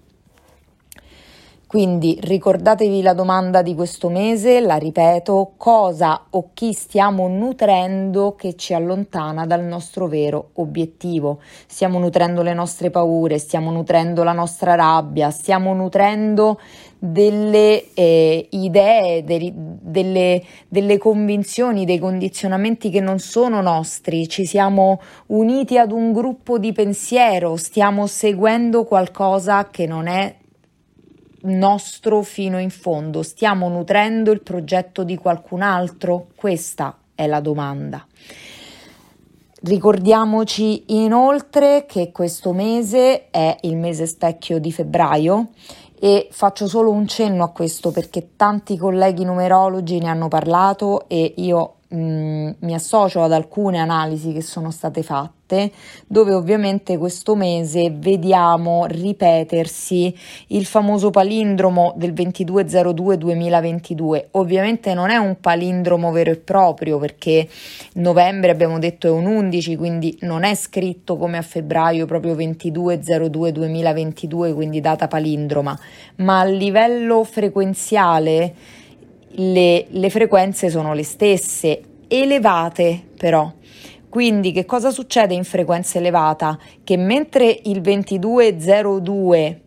Quindi 1.67 2.17
ricordatevi 2.21 3.01
la 3.01 3.11
domanda 3.11 3.61
di 3.61 3.75
questo 3.75 4.07
mese, 4.07 4.61
la 4.61 4.77
ripeto, 4.77 5.55
cosa 5.57 6.27
o 6.29 6.51
chi 6.53 6.71
stiamo 6.71 7.27
nutrendo 7.27 8.35
che 8.37 8.55
ci 8.55 8.73
allontana 8.73 9.45
dal 9.45 9.65
nostro 9.65 10.07
vero 10.07 10.51
obiettivo? 10.53 11.41
Stiamo 11.67 11.99
nutrendo 11.99 12.41
le 12.41 12.53
nostre 12.53 12.89
paure, 12.89 13.37
stiamo 13.37 13.69
nutrendo 13.71 14.23
la 14.23 14.31
nostra 14.31 14.75
rabbia, 14.75 15.29
stiamo 15.29 15.73
nutrendo 15.73 16.57
delle 16.97 17.93
eh, 17.93 18.47
idee, 18.49 19.25
de- 19.25 19.53
delle, 19.53 20.41
delle 20.69 20.97
convinzioni, 20.97 21.83
dei 21.83 21.99
condizionamenti 21.99 22.89
che 22.89 23.01
non 23.01 23.19
sono 23.19 23.59
nostri, 23.59 24.29
ci 24.29 24.45
siamo 24.45 25.01
uniti 25.27 25.77
ad 25.77 25.91
un 25.91 26.13
gruppo 26.13 26.59
di 26.59 26.71
pensiero, 26.71 27.57
stiamo 27.57 28.07
seguendo 28.07 28.85
qualcosa 28.85 29.67
che 29.69 29.85
non 29.85 30.07
è 30.07 30.33
nostro 31.49 32.21
fino 32.21 32.59
in 32.59 32.69
fondo? 32.69 33.23
Stiamo 33.23 33.67
nutrendo 33.69 34.31
il 34.31 34.41
progetto 34.41 35.03
di 35.03 35.15
qualcun 35.17 35.61
altro? 35.61 36.27
Questa 36.35 36.97
è 37.15 37.27
la 37.27 37.39
domanda. 37.39 38.05
Ricordiamoci 39.59 40.83
inoltre 40.95 41.85
che 41.87 42.11
questo 42.11 42.53
mese 42.53 43.29
è 43.31 43.57
il 43.61 43.75
mese 43.75 44.05
specchio 44.05 44.59
di 44.59 44.71
febbraio 44.71 45.49
e 45.99 46.27
faccio 46.31 46.67
solo 46.67 46.91
un 46.91 47.07
cenno 47.07 47.43
a 47.43 47.49
questo 47.49 47.89
perché 47.91 48.35
tanti 48.35 48.77
colleghi 48.77 49.25
numerologi 49.25 49.97
ne 49.97 50.09
hanno 50.09 50.27
parlato 50.27 51.07
e 51.07 51.33
io 51.37 51.77
mh, 51.87 51.97
mm, 51.97 52.49
mi 52.59 52.73
associo 52.75 53.23
ad 53.23 53.31
alcune 53.31 53.79
analisi 53.79 54.31
che 54.31 54.41
sono 54.41 54.69
state 54.69 55.01
fatte 55.01 55.36
dove 56.05 56.33
ovviamente 56.33 56.97
questo 56.97 57.33
mese 57.35 57.89
vediamo 57.91 58.85
ripetersi 58.85 60.13
il 60.47 60.65
famoso 60.65 61.09
palindromo 61.09 61.93
del 61.95 62.11
2202-2022. 62.13 64.25
Ovviamente 64.31 64.93
non 64.93 65.09
è 65.09 65.15
un 65.17 65.39
palindromo 65.39 66.11
vero 66.11 66.31
e 66.31 66.37
proprio 66.37 66.99
perché 66.99 67.47
novembre 67.93 68.51
abbiamo 68.51 68.77
detto 68.79 69.07
è 69.07 69.09
un 69.09 69.25
11, 69.25 69.75
quindi 69.75 70.17
non 70.21 70.43
è 70.43 70.55
scritto 70.55 71.17
come 71.17 71.37
a 71.37 71.41
febbraio 71.41 72.05
proprio 72.05 72.35
2202-2022, 72.35 74.53
quindi 74.53 74.79
data 74.81 75.07
palindroma, 75.07 75.79
ma 76.17 76.41
a 76.41 76.45
livello 76.45 77.23
frequenziale 77.23 78.53
le, 79.29 79.85
le 79.87 80.09
frequenze 80.09 80.69
sono 80.69 80.93
le 80.93 81.03
stesse, 81.03 81.81
elevate 82.07 83.01
però. 83.17 83.51
Quindi 84.17 84.51
che 84.51 84.65
cosa 84.65 84.89
succede 84.89 85.35
in 85.35 85.43
frequenza 85.43 85.99
elevata? 85.99 86.57
Che 86.83 86.97
mentre 86.97 87.61
il 87.65 87.81
2202 87.81 89.61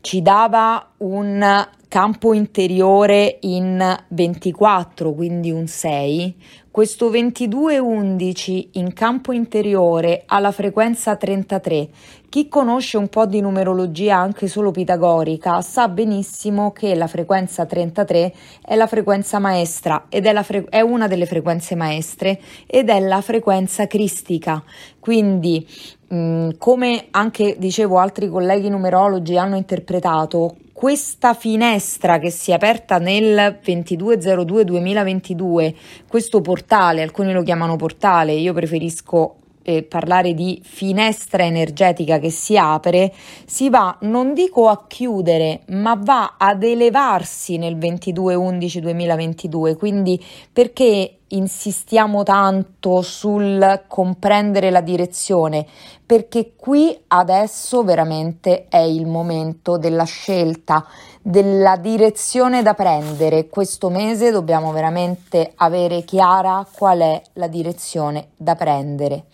ci 0.00 0.22
dava 0.22 0.94
un 0.96 1.68
campo 1.88 2.34
interiore 2.34 3.38
in 3.40 3.96
24, 4.08 5.14
quindi 5.14 5.50
un 5.50 5.66
6, 5.66 6.36
questo 6.70 7.08
2211 7.08 8.70
in 8.74 8.92
campo 8.92 9.32
interiore 9.32 10.22
ha 10.26 10.38
la 10.38 10.52
frequenza 10.52 11.16
33. 11.16 11.88
Chi 12.28 12.46
conosce 12.46 12.98
un 12.98 13.08
po' 13.08 13.26
di 13.26 13.40
numerologia 13.40 14.16
anche 14.16 14.46
solo 14.46 14.70
pitagorica 14.70 15.60
sa 15.62 15.88
benissimo 15.88 16.70
che 16.70 16.94
la 16.94 17.08
frequenza 17.08 17.66
33 17.66 18.32
è 18.62 18.76
la 18.76 18.86
frequenza 18.86 19.40
maestra 19.40 20.06
ed 20.08 20.26
è, 20.26 20.42
fre- 20.42 20.66
è 20.68 20.80
una 20.80 21.08
delle 21.08 21.26
frequenze 21.26 21.74
maestre 21.74 22.38
ed 22.66 22.90
è 22.90 23.00
la 23.00 23.22
frequenza 23.22 23.88
cristica. 23.88 24.62
Quindi 25.00 25.66
Mm, 26.12 26.50
come 26.56 27.08
anche 27.10 27.56
dicevo 27.58 27.98
altri 27.98 28.28
colleghi 28.28 28.70
numerologi 28.70 29.36
hanno 29.36 29.56
interpretato, 29.56 30.56
questa 30.72 31.34
finestra 31.34 32.18
che 32.18 32.30
si 32.30 32.50
è 32.50 32.54
aperta 32.54 32.98
nel 32.98 33.58
2202-2022, 33.62 35.74
questo 36.08 36.40
portale, 36.40 37.02
alcuni 37.02 37.32
lo 37.32 37.42
chiamano 37.42 37.76
portale, 37.76 38.32
io 38.32 38.54
preferisco 38.54 39.36
eh, 39.68 39.82
parlare 39.82 40.32
di 40.32 40.62
finestra 40.64 41.44
energetica 41.44 42.18
che 42.18 42.30
si 42.30 42.56
apre, 42.56 43.12
si 43.44 43.68
va, 43.68 43.98
non 44.02 44.32
dico 44.32 44.68
a 44.68 44.84
chiudere, 44.86 45.60
ma 45.66 45.94
va 46.00 46.36
ad 46.38 46.62
elevarsi 46.62 47.58
nel 47.58 47.76
22-11-2022. 47.76 49.76
Quindi 49.76 50.24
perché 50.50 51.17
insistiamo 51.28 52.22
tanto 52.22 53.02
sul 53.02 53.84
comprendere 53.86 54.70
la 54.70 54.80
direzione? 54.80 55.66
Perché 56.04 56.52
qui 56.56 56.98
adesso 57.08 57.82
veramente 57.82 58.66
è 58.68 58.78
il 58.78 59.06
momento 59.06 59.76
della 59.76 60.04
scelta, 60.04 60.86
della 61.22 61.76
direzione 61.76 62.62
da 62.62 62.74
prendere. 62.74 63.48
Questo 63.48 63.90
mese 63.90 64.30
dobbiamo 64.30 64.72
veramente 64.72 65.52
avere 65.56 66.02
chiara 66.04 66.66
qual 66.70 67.00
è 67.00 67.22
la 67.34 67.48
direzione 67.48 68.28
da 68.36 68.54
prendere 68.54 69.24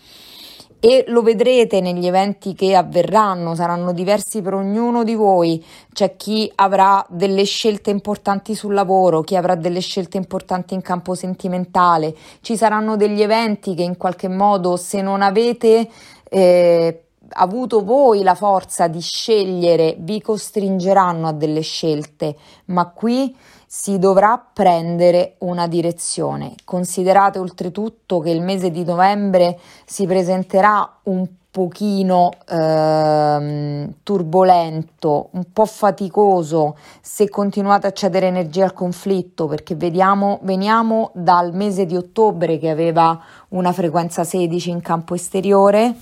e 0.84 1.02
lo 1.08 1.22
vedrete 1.22 1.80
negli 1.80 2.06
eventi 2.06 2.52
che 2.52 2.74
avverranno, 2.74 3.54
saranno 3.54 3.94
diversi 3.94 4.42
per 4.42 4.52
ognuno 4.52 5.02
di 5.02 5.14
voi, 5.14 5.64
c'è 5.94 6.14
chi 6.14 6.52
avrà 6.56 7.02
delle 7.08 7.44
scelte 7.44 7.88
importanti 7.88 8.54
sul 8.54 8.74
lavoro, 8.74 9.22
chi 9.22 9.34
avrà 9.34 9.54
delle 9.54 9.80
scelte 9.80 10.18
importanti 10.18 10.74
in 10.74 10.82
campo 10.82 11.14
sentimentale, 11.14 12.14
ci 12.42 12.54
saranno 12.58 12.96
degli 12.96 13.22
eventi 13.22 13.74
che 13.74 13.80
in 13.82 13.96
qualche 13.96 14.28
modo 14.28 14.76
se 14.76 15.00
non 15.00 15.22
avete 15.22 15.88
eh, 16.28 17.04
avuto 17.30 17.82
voi 17.82 18.22
la 18.22 18.34
forza 18.34 18.86
di 18.86 19.00
scegliere 19.00 19.96
vi 20.00 20.20
costringeranno 20.20 21.28
a 21.28 21.32
delle 21.32 21.62
scelte, 21.62 22.36
ma 22.66 22.90
qui 22.90 23.34
si 23.76 23.98
dovrà 23.98 24.40
prendere 24.52 25.34
una 25.38 25.66
direzione. 25.66 26.54
Considerate 26.64 27.40
oltretutto 27.40 28.20
che 28.20 28.30
il 28.30 28.40
mese 28.40 28.70
di 28.70 28.84
novembre 28.84 29.58
si 29.84 30.06
presenterà 30.06 30.88
un 31.02 31.26
pochino 31.50 32.30
ehm, 32.48 33.94
turbolento, 34.04 35.26
un 35.32 35.46
po' 35.52 35.66
faticoso 35.66 36.76
se 37.00 37.28
continuate 37.28 37.88
a 37.88 37.92
cedere 37.92 38.28
energia 38.28 38.62
al 38.62 38.72
conflitto, 38.72 39.48
perché 39.48 39.74
vediamo, 39.74 40.38
veniamo 40.42 41.10
dal 41.12 41.52
mese 41.52 41.84
di 41.84 41.96
ottobre 41.96 42.58
che 42.58 42.70
aveva 42.70 43.20
una 43.48 43.72
frequenza 43.72 44.22
16 44.22 44.70
in 44.70 44.80
campo 44.82 45.14
esteriore 45.14 45.96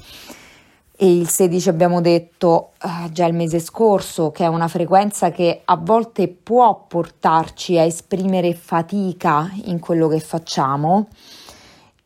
e 1.02 1.16
il 1.16 1.28
16 1.28 1.68
abbiamo 1.68 2.00
detto 2.00 2.74
uh, 2.80 3.10
già 3.10 3.26
il 3.26 3.34
mese 3.34 3.58
scorso 3.58 4.30
che 4.30 4.44
è 4.44 4.46
una 4.46 4.68
frequenza 4.68 5.32
che 5.32 5.62
a 5.64 5.76
volte 5.76 6.28
può 6.28 6.84
portarci 6.86 7.76
a 7.76 7.82
esprimere 7.82 8.54
fatica 8.54 9.50
in 9.64 9.80
quello 9.80 10.06
che 10.06 10.20
facciamo. 10.20 11.08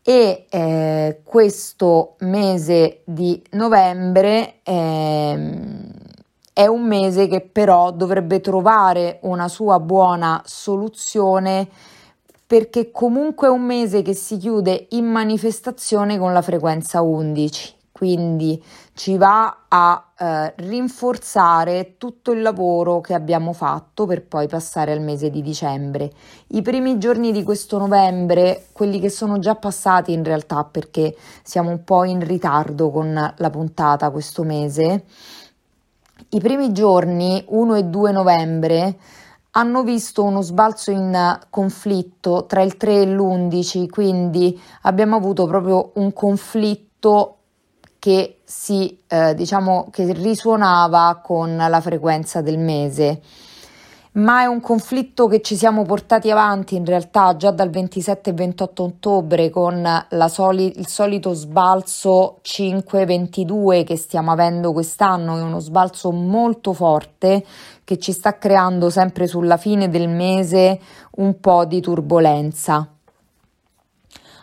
E 0.02 0.46
eh, 0.48 1.20
questo 1.22 2.14
mese 2.20 3.02
di 3.04 3.42
novembre 3.50 4.60
eh, 4.62 5.52
è 6.54 6.66
un 6.66 6.86
mese 6.86 7.26
che 7.28 7.42
però 7.42 7.90
dovrebbe 7.90 8.40
trovare 8.40 9.18
una 9.22 9.48
sua 9.48 9.78
buona 9.78 10.40
soluzione 10.46 11.68
perché 12.46 12.90
comunque 12.90 13.48
è 13.48 13.50
un 13.50 13.66
mese 13.66 14.00
che 14.00 14.14
si 14.14 14.38
chiude 14.38 14.86
in 14.90 15.04
manifestazione 15.04 16.16
con 16.16 16.32
la 16.32 16.40
frequenza 16.40 17.02
11 17.02 17.74
quindi 17.96 18.62
ci 18.96 19.18
va 19.18 19.64
a 19.68 20.12
eh, 20.18 20.54
rinforzare 20.56 21.96
tutto 21.98 22.32
il 22.32 22.40
lavoro 22.40 23.02
che 23.02 23.12
abbiamo 23.12 23.52
fatto 23.52 24.06
per 24.06 24.24
poi 24.24 24.48
passare 24.48 24.90
al 24.90 25.02
mese 25.02 25.28
di 25.28 25.42
dicembre. 25.42 26.10
I 26.48 26.62
primi 26.62 26.96
giorni 26.96 27.30
di 27.30 27.42
questo 27.42 27.76
novembre, 27.76 28.68
quelli 28.72 28.98
che 28.98 29.10
sono 29.10 29.38
già 29.38 29.54
passati 29.54 30.14
in 30.14 30.24
realtà 30.24 30.64
perché 30.64 31.14
siamo 31.42 31.68
un 31.68 31.84
po' 31.84 32.04
in 32.04 32.24
ritardo 32.26 32.90
con 32.90 33.34
la 33.36 33.50
puntata 33.50 34.08
questo 34.08 34.44
mese, 34.44 35.04
i 36.30 36.40
primi 36.40 36.72
giorni 36.72 37.44
1 37.46 37.74
e 37.74 37.84
2 37.84 38.12
novembre 38.12 38.96
hanno 39.50 39.82
visto 39.82 40.24
uno 40.24 40.40
sbalzo 40.40 40.90
in 40.90 41.38
conflitto 41.50 42.46
tra 42.46 42.62
il 42.62 42.78
3 42.78 43.02
e 43.02 43.06
l'11, 43.06 43.90
quindi 43.90 44.58
abbiamo 44.82 45.16
avuto 45.16 45.46
proprio 45.46 45.90
un 45.96 46.14
conflitto 46.14 47.35
che 48.06 48.38
si 48.44 49.00
eh, 49.08 49.34
diciamo 49.34 49.88
che 49.90 50.12
risuonava 50.12 51.22
con 51.24 51.56
la 51.56 51.80
frequenza 51.80 52.40
del 52.40 52.56
mese 52.56 53.20
ma 54.12 54.42
è 54.42 54.46
un 54.46 54.60
conflitto 54.60 55.26
che 55.26 55.42
ci 55.42 55.56
siamo 55.56 55.82
portati 55.82 56.30
avanti 56.30 56.76
in 56.76 56.84
realtà 56.84 57.36
già 57.36 57.50
dal 57.50 57.68
27 57.68 58.30
e 58.30 58.32
28 58.32 58.82
ottobre 58.84 59.50
con 59.50 60.06
soli- 60.28 60.78
il 60.78 60.86
solito 60.86 61.32
sbalzo 61.34 62.38
5-22 62.42 63.82
che 63.82 63.96
stiamo 63.96 64.30
avendo 64.30 64.72
quest'anno, 64.72 65.36
è 65.36 65.42
uno 65.42 65.58
sbalzo 65.58 66.12
molto 66.12 66.72
forte 66.74 67.44
che 67.82 67.98
ci 67.98 68.12
sta 68.12 68.38
creando 68.38 68.88
sempre 68.88 69.26
sulla 69.26 69.56
fine 69.56 69.88
del 69.88 70.08
mese 70.08 70.78
un 71.16 71.40
po' 71.40 71.64
di 71.64 71.80
turbolenza. 71.80 72.95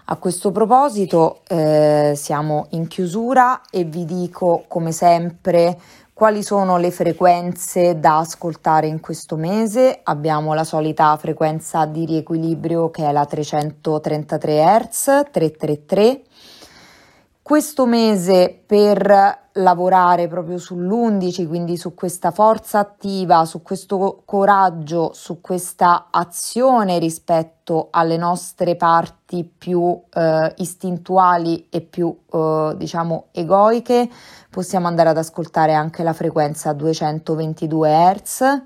A 0.05 0.17
questo 0.17 0.51
proposito 0.51 1.43
eh, 1.47 2.11
siamo 2.17 2.67
in 2.71 2.87
chiusura 2.87 3.61
e 3.71 3.85
vi 3.85 4.03
dico 4.03 4.65
come 4.67 4.91
sempre 4.91 5.79
quali 6.11 6.43
sono 6.43 6.77
le 6.77 6.91
frequenze 6.91 7.97
da 7.99 8.17
ascoltare 8.17 8.87
in 8.87 8.99
questo 8.99 9.37
mese. 9.37 10.01
Abbiamo 10.03 10.53
la 10.53 10.65
solita 10.65 11.15
frequenza 11.15 11.85
di 11.85 12.05
riequilibrio 12.05 12.91
che 12.91 13.07
è 13.07 13.13
la 13.13 13.25
333 13.25 14.87
Hz 14.89 15.03
333 15.31 16.21
questo 17.43 17.85
mese 17.85 18.63
per 18.65 19.41
lavorare 19.55 20.29
proprio 20.29 20.57
sull'11, 20.57 21.45
quindi 21.45 21.75
su 21.75 21.93
questa 21.93 22.31
forza 22.31 22.79
attiva, 22.79 23.43
su 23.43 23.61
questo 23.61 24.23
coraggio, 24.25 25.11
su 25.13 25.41
questa 25.41 26.07
azione 26.09 26.97
rispetto 26.99 27.89
alle 27.91 28.15
nostre 28.15 28.77
parti 28.77 29.43
più 29.43 30.01
eh, 30.13 30.53
istintuali 30.57 31.67
e 31.69 31.81
più 31.81 32.17
eh, 32.31 32.75
diciamo 32.77 33.25
egoiche, 33.31 34.09
possiamo 34.49 34.87
andare 34.87 35.09
ad 35.09 35.17
ascoltare 35.17 35.73
anche 35.73 36.01
la 36.01 36.13
frequenza 36.13 36.71
222 36.71 38.21
Hz 38.23 38.61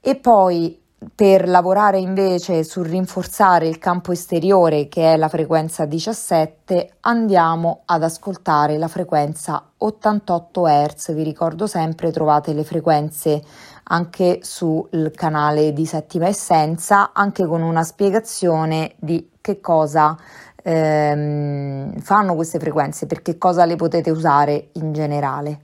e 0.00 0.14
poi 0.16 0.84
per 1.14 1.46
lavorare 1.46 1.98
invece 1.98 2.64
sul 2.64 2.86
rinforzare 2.86 3.68
il 3.68 3.76
campo 3.76 4.12
esteriore 4.12 4.88
che 4.88 5.12
è 5.12 5.16
la 5.18 5.28
frequenza 5.28 5.84
17 5.84 6.94
andiamo 7.00 7.82
ad 7.84 8.02
ascoltare 8.02 8.78
la 8.78 8.88
frequenza 8.88 9.72
88 9.76 10.62
Hz 10.62 11.12
vi 11.12 11.22
ricordo 11.22 11.66
sempre 11.66 12.10
trovate 12.10 12.54
le 12.54 12.64
frequenze 12.64 13.42
anche 13.84 14.38
sul 14.40 15.12
canale 15.14 15.74
di 15.74 15.84
settima 15.84 16.28
essenza 16.28 17.12
anche 17.12 17.44
con 17.44 17.60
una 17.60 17.84
spiegazione 17.84 18.94
di 18.96 19.32
che 19.42 19.60
cosa 19.60 20.16
ehm, 20.62 22.00
fanno 22.00 22.34
queste 22.34 22.58
frequenze 22.58 23.04
per 23.04 23.20
che 23.20 23.36
cosa 23.36 23.66
le 23.66 23.76
potete 23.76 24.10
usare 24.10 24.70
in 24.72 24.94
generale 24.94 25.60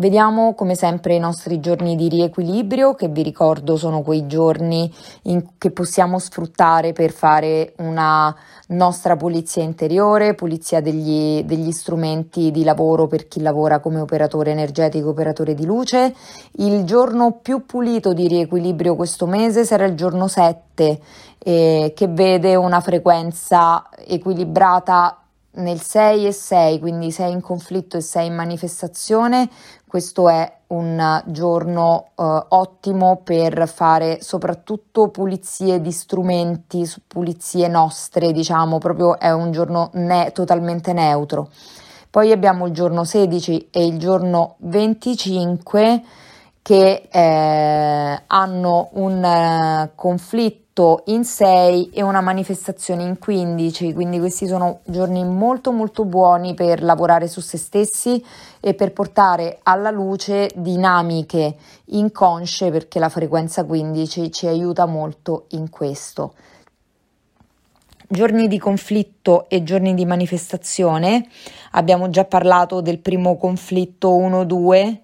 Vediamo 0.00 0.54
come 0.54 0.76
sempre 0.76 1.16
i 1.16 1.18
nostri 1.18 1.58
giorni 1.58 1.96
di 1.96 2.08
riequilibrio, 2.08 2.94
che 2.94 3.08
vi 3.08 3.24
ricordo 3.24 3.76
sono 3.76 4.02
quei 4.02 4.28
giorni 4.28 4.88
in, 5.22 5.44
che 5.58 5.72
possiamo 5.72 6.20
sfruttare 6.20 6.92
per 6.92 7.10
fare 7.10 7.72
una 7.78 8.32
nostra 8.68 9.16
pulizia 9.16 9.64
interiore, 9.64 10.36
pulizia 10.36 10.80
degli, 10.80 11.42
degli 11.42 11.72
strumenti 11.72 12.52
di 12.52 12.62
lavoro 12.62 13.08
per 13.08 13.26
chi 13.26 13.40
lavora 13.40 13.80
come 13.80 13.98
operatore 13.98 14.52
energetico, 14.52 15.08
operatore 15.08 15.54
di 15.54 15.66
luce. 15.66 16.14
Il 16.58 16.84
giorno 16.84 17.40
più 17.42 17.66
pulito 17.66 18.12
di 18.12 18.28
riequilibrio 18.28 18.94
questo 18.94 19.26
mese 19.26 19.64
sarà 19.64 19.84
il 19.84 19.96
giorno 19.96 20.28
7, 20.28 21.00
eh, 21.38 21.92
che 21.96 22.06
vede 22.06 22.54
una 22.54 22.78
frequenza 22.78 23.88
equilibrata 24.06 25.24
nel 25.58 25.80
6 25.80 26.26
e 26.26 26.32
6, 26.32 26.78
quindi 26.80 27.10
6 27.10 27.32
in 27.32 27.40
conflitto 27.40 27.96
e 27.96 28.00
6 28.00 28.26
in 28.26 28.34
manifestazione, 28.34 29.48
questo 29.86 30.28
è 30.28 30.52
un 30.68 31.22
giorno 31.26 32.08
eh, 32.14 32.44
ottimo 32.48 33.20
per 33.24 33.68
fare 33.68 34.20
soprattutto 34.20 35.08
pulizie 35.08 35.80
di 35.80 35.92
strumenti, 35.92 36.90
pulizie 37.06 37.68
nostre, 37.68 38.32
diciamo, 38.32 38.78
proprio 38.78 39.18
è 39.18 39.30
un 39.30 39.50
giorno 39.50 39.90
ne- 39.94 40.30
totalmente 40.32 40.92
neutro. 40.92 41.50
Poi 42.10 42.32
abbiamo 42.32 42.66
il 42.66 42.72
giorno 42.72 43.04
16 43.04 43.68
e 43.70 43.84
il 43.84 43.98
giorno 43.98 44.56
25 44.58 46.02
che 46.62 47.08
eh, 47.10 48.22
hanno 48.26 48.88
un 48.92 49.24
eh, 49.24 49.92
conflitto 49.94 50.67
tutto 50.78 51.02
in 51.06 51.24
6 51.24 51.90
e 51.92 52.02
una 52.02 52.20
manifestazione 52.20 53.02
in 53.02 53.18
15, 53.18 53.92
quindi 53.92 54.20
questi 54.20 54.46
sono 54.46 54.78
giorni 54.84 55.24
molto 55.24 55.72
molto 55.72 56.04
buoni 56.04 56.54
per 56.54 56.84
lavorare 56.84 57.26
su 57.26 57.40
se 57.40 57.58
stessi 57.58 58.24
e 58.60 58.74
per 58.74 58.92
portare 58.92 59.58
alla 59.64 59.90
luce 59.90 60.48
dinamiche 60.54 61.56
inconsce 61.86 62.70
perché 62.70 63.00
la 63.00 63.08
frequenza 63.08 63.64
15 63.64 64.30
ci 64.30 64.46
aiuta 64.46 64.86
molto 64.86 65.46
in 65.48 65.68
questo. 65.68 66.34
Giorni 68.10 68.46
di 68.46 68.58
conflitto 68.58 69.48
e 69.48 69.62
giorni 69.64 69.94
di 69.94 70.06
manifestazione. 70.06 71.28
Abbiamo 71.72 72.08
già 72.08 72.24
parlato 72.24 72.80
del 72.80 73.00
primo 73.00 73.36
conflitto 73.36 74.16
1-2 74.16 74.98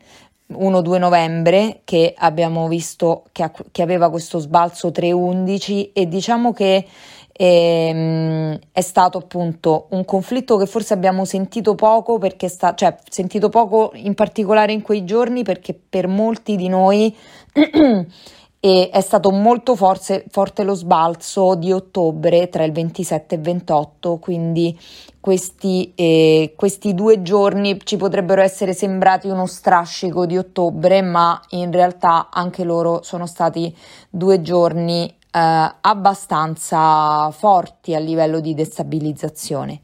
1-2 0.52 0.98
novembre 0.98 1.80
che 1.84 2.14
abbiamo 2.16 2.68
visto 2.68 3.24
che, 3.32 3.50
che 3.70 3.82
aveva 3.82 4.10
questo 4.10 4.38
sbalzo 4.38 4.88
3-11 4.88 5.90
e 5.92 6.06
diciamo 6.06 6.52
che 6.52 6.86
ehm, 7.32 8.58
è 8.70 8.80
stato 8.80 9.18
appunto 9.18 9.86
un 9.90 10.04
conflitto 10.04 10.56
che 10.56 10.66
forse 10.66 10.94
abbiamo 10.94 11.24
sentito 11.24 11.74
poco 11.74 12.18
perché 12.18 12.48
sta, 12.48 12.74
cioè 12.74 12.96
sentito 13.08 13.48
poco 13.48 13.90
in 13.94 14.14
particolare 14.14 14.72
in 14.72 14.82
quei 14.82 15.04
giorni 15.04 15.42
perché 15.42 15.74
per 15.74 16.06
molti 16.06 16.56
di 16.56 16.68
noi 16.68 17.14
e 18.64 18.88
è 18.88 19.02
stato 19.02 19.30
molto 19.30 19.76
forse, 19.76 20.24
forte 20.30 20.62
lo 20.62 20.72
sbalzo 20.72 21.54
di 21.54 21.70
ottobre 21.70 22.48
tra 22.48 22.64
il 22.64 22.72
27 22.72 23.34
e 23.34 23.36
il 23.36 23.44
28, 23.44 24.16
quindi 24.16 24.80
questi, 25.20 25.92
eh, 25.94 26.54
questi, 26.56 26.94
due 26.94 27.20
giorni 27.20 27.78
ci 27.84 27.98
potrebbero 27.98 28.40
essere 28.40 28.72
sembrati 28.72 29.28
uno 29.28 29.44
strascico 29.44 30.24
di 30.24 30.38
ottobre, 30.38 31.02
ma 31.02 31.38
in 31.50 31.72
realtà 31.72 32.30
anche 32.32 32.64
loro 32.64 33.02
sono 33.02 33.26
stati 33.26 33.76
due 34.08 34.40
giorni 34.40 35.08
eh, 35.08 35.14
abbastanza 35.82 37.30
forti 37.32 37.94
a 37.94 37.98
livello 37.98 38.40
di 38.40 38.54
destabilizzazione. 38.54 39.80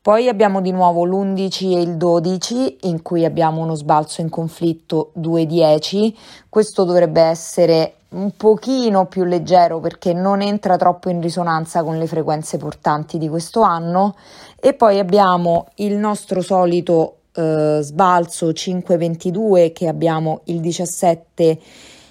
Poi 0.00 0.28
abbiamo 0.28 0.60
di 0.60 0.70
nuovo 0.70 1.04
l'11 1.04 1.76
e 1.76 1.80
il 1.80 1.96
12 1.96 2.78
in 2.82 3.02
cui 3.02 3.24
abbiamo 3.24 3.62
uno 3.62 3.74
sbalzo 3.74 4.20
in 4.20 4.28
conflitto 4.28 5.12
2-10. 5.18 6.14
Questo 6.48 6.84
dovrebbe 6.84 7.20
essere 7.20 7.94
un 8.10 8.30
pochino 8.36 9.06
più 9.06 9.24
leggero 9.24 9.80
perché 9.80 10.14
non 10.14 10.40
entra 10.40 10.76
troppo 10.76 11.10
in 11.10 11.20
risonanza 11.20 11.82
con 11.82 11.98
le 11.98 12.06
frequenze 12.06 12.56
portanti 12.56 13.18
di 13.18 13.28
questo 13.28 13.60
anno 13.60 14.14
e 14.58 14.72
poi 14.72 14.98
abbiamo 14.98 15.66
il 15.76 15.96
nostro 15.96 16.40
solito 16.40 17.16
eh, 17.32 17.80
sbalzo 17.82 18.52
522 18.52 19.72
che 19.72 19.88
abbiamo 19.88 20.40
il 20.44 20.60
17 20.60 21.58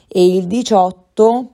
e 0.08 0.36
il 0.36 0.46
18 0.46 1.52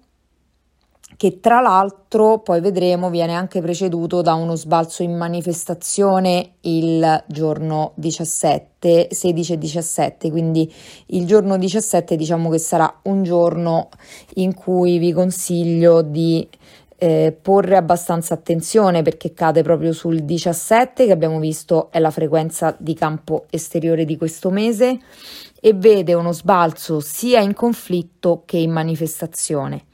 che 1.17 1.39
tra 1.39 1.61
l'altro 1.61 2.39
poi 2.39 2.61
vedremo 2.61 3.09
viene 3.09 3.33
anche 3.33 3.61
preceduto 3.61 4.21
da 4.21 4.33
uno 4.33 4.55
sbalzo 4.55 5.03
in 5.03 5.15
manifestazione 5.15 6.53
il 6.61 7.23
giorno 7.27 7.93
17, 7.95 9.09
16 9.11 9.53
e 9.53 9.57
17, 9.57 10.31
quindi 10.31 10.71
il 11.07 11.25
giorno 11.25 11.57
17 11.57 12.15
diciamo 12.15 12.49
che 12.49 12.57
sarà 12.57 12.99
un 13.03 13.23
giorno 13.23 13.89
in 14.35 14.53
cui 14.53 14.97
vi 14.97 15.11
consiglio 15.11 16.01
di 16.01 16.47
eh, 17.03 17.37
porre 17.39 17.75
abbastanza 17.75 18.33
attenzione 18.33 19.01
perché 19.01 19.33
cade 19.33 19.61
proprio 19.61 19.91
sul 19.91 20.21
17 20.21 21.05
che 21.05 21.11
abbiamo 21.11 21.39
visto 21.39 21.91
è 21.91 21.99
la 21.99 22.11
frequenza 22.11 22.73
di 22.79 22.93
campo 22.93 23.45
esteriore 23.49 24.05
di 24.05 24.15
questo 24.15 24.49
mese 24.49 24.99
e 25.59 25.73
vede 25.73 26.13
uno 26.13 26.31
sbalzo 26.31 27.01
sia 27.01 27.41
in 27.41 27.53
conflitto 27.53 28.43
che 28.45 28.57
in 28.57 28.71
manifestazione. 28.71 29.85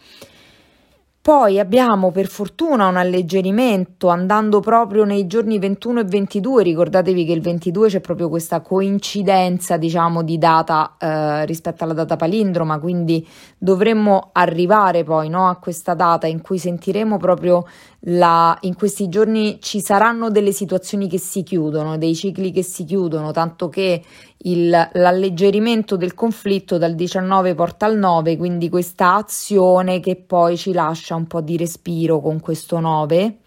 Poi 1.29 1.59
abbiamo 1.59 2.09
per 2.09 2.25
fortuna 2.25 2.87
un 2.87 2.97
alleggerimento 2.97 4.07
andando 4.07 4.61
proprio 4.61 5.03
nei 5.03 5.27
giorni 5.27 5.59
21 5.59 5.99
e 5.99 6.03
22, 6.05 6.63
ricordatevi 6.63 7.23
che 7.23 7.33
il 7.33 7.41
22 7.41 7.87
c'è 7.87 7.99
proprio 7.99 8.29
questa 8.29 8.61
coincidenza 8.61 9.77
diciamo 9.77 10.23
di 10.23 10.39
data 10.39 10.95
eh, 10.97 11.45
rispetto 11.45 11.83
alla 11.83 11.93
data 11.93 12.15
palindroma, 12.15 12.79
quindi 12.79 13.23
dovremmo 13.59 14.29
arrivare 14.31 15.03
poi 15.03 15.29
no, 15.29 15.49
a 15.49 15.57
questa 15.57 15.93
data 15.93 16.25
in 16.25 16.41
cui 16.41 16.57
sentiremo 16.57 17.17
proprio 17.17 17.63
la, 18.03 18.57
in 18.61 18.75
questi 18.75 19.09
giorni 19.09 19.59
ci 19.61 19.81
saranno 19.81 20.29
delle 20.29 20.51
situazioni 20.51 21.09
che 21.09 21.19
si 21.19 21.43
chiudono, 21.43 21.97
dei 21.97 22.15
cicli 22.15 22.51
che 22.51 22.63
si 22.63 22.85
chiudono, 22.85 23.31
tanto 23.31 23.67
che 23.67 24.01
il, 24.37 24.69
l'alleggerimento 24.69 25.97
del 25.97 26.13
conflitto 26.13 26.77
dal 26.77 26.95
19 26.95 27.55
porta 27.55 27.85
al 27.85 27.97
9, 27.97 28.37
quindi 28.37 28.69
questa 28.69 29.15
azione 29.15 29.99
che 29.99 30.15
poi 30.15 30.57
ci 30.57 30.71
lascia 30.71 31.15
un 31.15 31.27
po' 31.27 31.41
di 31.41 31.57
respiro 31.57 32.21
con 32.21 32.39
questo 32.39 32.79
9 32.79 33.37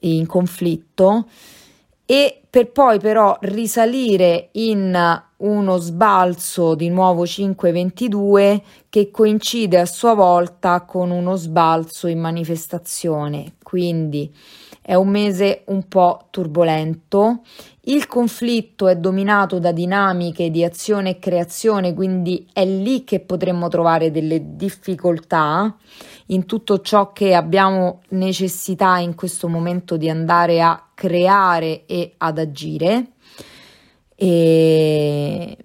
in 0.00 0.26
conflitto 0.26 1.26
e 2.04 2.42
per 2.50 2.70
poi 2.70 2.98
però 2.98 3.38
risalire 3.40 4.50
in 4.52 5.22
uno 5.38 5.76
sbalzo 5.78 6.74
di 6.74 6.90
nuovo 6.90 7.24
5-22 7.24 8.60
che 8.88 9.10
coincide 9.10 9.80
a 9.80 9.86
sua 9.86 10.12
volta 10.14 10.82
con 10.82 11.10
uno 11.10 11.36
sbalzo 11.36 12.08
in 12.08 12.20
manifestazione. 12.20 13.54
Quindi 13.72 14.30
è 14.82 14.92
un 14.92 15.08
mese 15.08 15.62
un 15.68 15.88
po' 15.88 16.26
turbolento. 16.28 17.40
Il 17.84 18.06
conflitto 18.06 18.86
è 18.86 18.96
dominato 18.96 19.58
da 19.58 19.72
dinamiche 19.72 20.50
di 20.50 20.62
azione 20.62 21.08
e 21.08 21.18
creazione, 21.18 21.94
quindi 21.94 22.46
è 22.52 22.66
lì 22.66 23.02
che 23.02 23.20
potremmo 23.20 23.68
trovare 23.68 24.10
delle 24.10 24.56
difficoltà 24.56 25.74
in 26.26 26.44
tutto 26.44 26.82
ciò 26.82 27.14
che 27.14 27.34
abbiamo 27.34 28.02
necessità 28.10 28.98
in 28.98 29.14
questo 29.14 29.48
momento 29.48 29.96
di 29.96 30.10
andare 30.10 30.60
a 30.60 30.88
creare 30.92 31.86
e 31.86 32.12
ad 32.18 32.38
agire. 32.38 33.12
E 34.14 35.56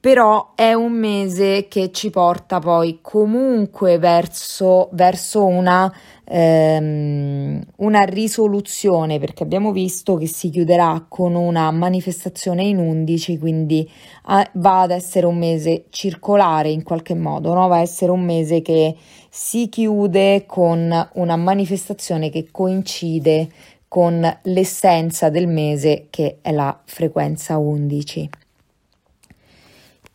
però 0.00 0.52
è 0.54 0.74
un 0.74 0.92
mese 0.92 1.66
che 1.68 1.90
ci 1.90 2.08
porta 2.10 2.60
poi 2.60 3.00
comunque 3.02 3.98
verso, 3.98 4.90
verso 4.92 5.44
una, 5.44 5.92
ehm, 6.24 7.60
una, 7.78 8.02
risoluzione 8.02 9.18
perché 9.18 9.42
abbiamo 9.42 9.72
visto 9.72 10.16
che 10.16 10.26
si 10.26 10.50
chiuderà 10.50 11.04
con 11.08 11.34
una 11.34 11.72
manifestazione 11.72 12.62
in 12.62 12.78
11 12.78 13.38
quindi 13.38 13.80
eh, 14.28 14.50
va 14.52 14.82
ad 14.82 14.92
essere 14.92 15.26
un 15.26 15.36
mese 15.36 15.86
circolare 15.90 16.70
in 16.70 16.84
qualche 16.84 17.14
modo 17.16 17.52
no? 17.54 17.66
va 17.66 17.78
a 17.78 17.80
essere 17.80 18.12
un 18.12 18.24
mese 18.24 18.62
che 18.62 18.94
si 19.28 19.68
chiude 19.68 20.44
con 20.46 21.08
una 21.14 21.36
manifestazione 21.36 22.30
che 22.30 22.48
coincide 22.52 23.48
con 23.88 24.38
l'essenza 24.44 25.28
del 25.28 25.48
mese 25.48 26.06
che 26.10 26.38
è 26.40 26.52
la 26.52 26.78
frequenza 26.84 27.58
11 27.58 28.30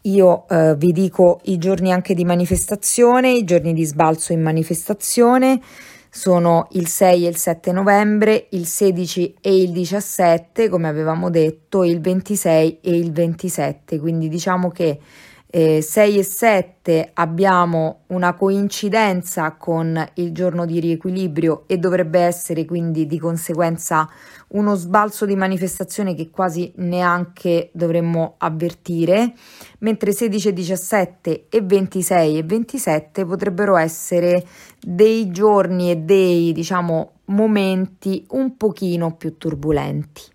Io 0.05 0.47
eh, 0.49 0.75
vi 0.75 0.91
dico 0.91 1.39
i 1.43 1.57
giorni 1.57 1.91
anche 1.91 2.13
di 2.13 2.25
manifestazione, 2.25 3.31
i 3.31 3.45
giorni 3.45 3.73
di 3.73 3.85
sbalzo 3.85 4.33
in 4.33 4.41
manifestazione 4.41 5.61
sono 6.09 6.67
il 6.71 6.87
6 6.87 7.25
e 7.25 7.29
il 7.29 7.37
7 7.37 7.71
novembre, 7.71 8.47
il 8.51 8.67
16 8.67 9.35
e 9.39 9.55
il 9.61 9.71
17, 9.71 10.69
come 10.69 10.87
avevamo 10.87 11.29
detto, 11.29 11.83
il 11.83 12.01
26 12.01 12.79
e 12.81 12.95
il 12.97 13.11
27. 13.11 13.97
Quindi 13.99 14.27
diciamo 14.27 14.69
che 14.69 14.99
eh, 15.55 15.83
6 15.83 16.17
e 16.17 16.23
7 16.23 17.11
abbiamo 17.13 18.05
una 18.07 18.33
coincidenza 18.33 19.51
con 19.51 20.03
il 20.15 20.31
giorno 20.31 20.65
di 20.65 20.79
riequilibrio 20.79 21.65
e 21.67 21.77
dovrebbe 21.77 22.21
essere 22.21 22.65
quindi 22.65 23.05
di 23.05 23.19
conseguenza 23.19 24.09
uno 24.53 24.73
sbalzo 24.73 25.27
di 25.27 25.35
manifestazione 25.35 26.15
che 26.15 26.31
quasi 26.31 26.71
neanche 26.77 27.69
dovremmo 27.71 28.33
avvertire, 28.39 29.35
mentre 29.79 30.11
16 30.11 30.53
17 30.53 31.45
e 31.49 31.61
26 31.61 32.37
e 32.39 32.43
27 32.43 33.23
potrebbero 33.23 33.77
essere 33.77 34.43
dei 34.81 35.29
giorni 35.29 35.91
e 35.91 35.97
dei 35.97 36.51
diciamo 36.51 37.19
momenti 37.25 38.25
un 38.31 38.57
pochino 38.57 39.15
più 39.15 39.37
turbolenti. 39.37 40.32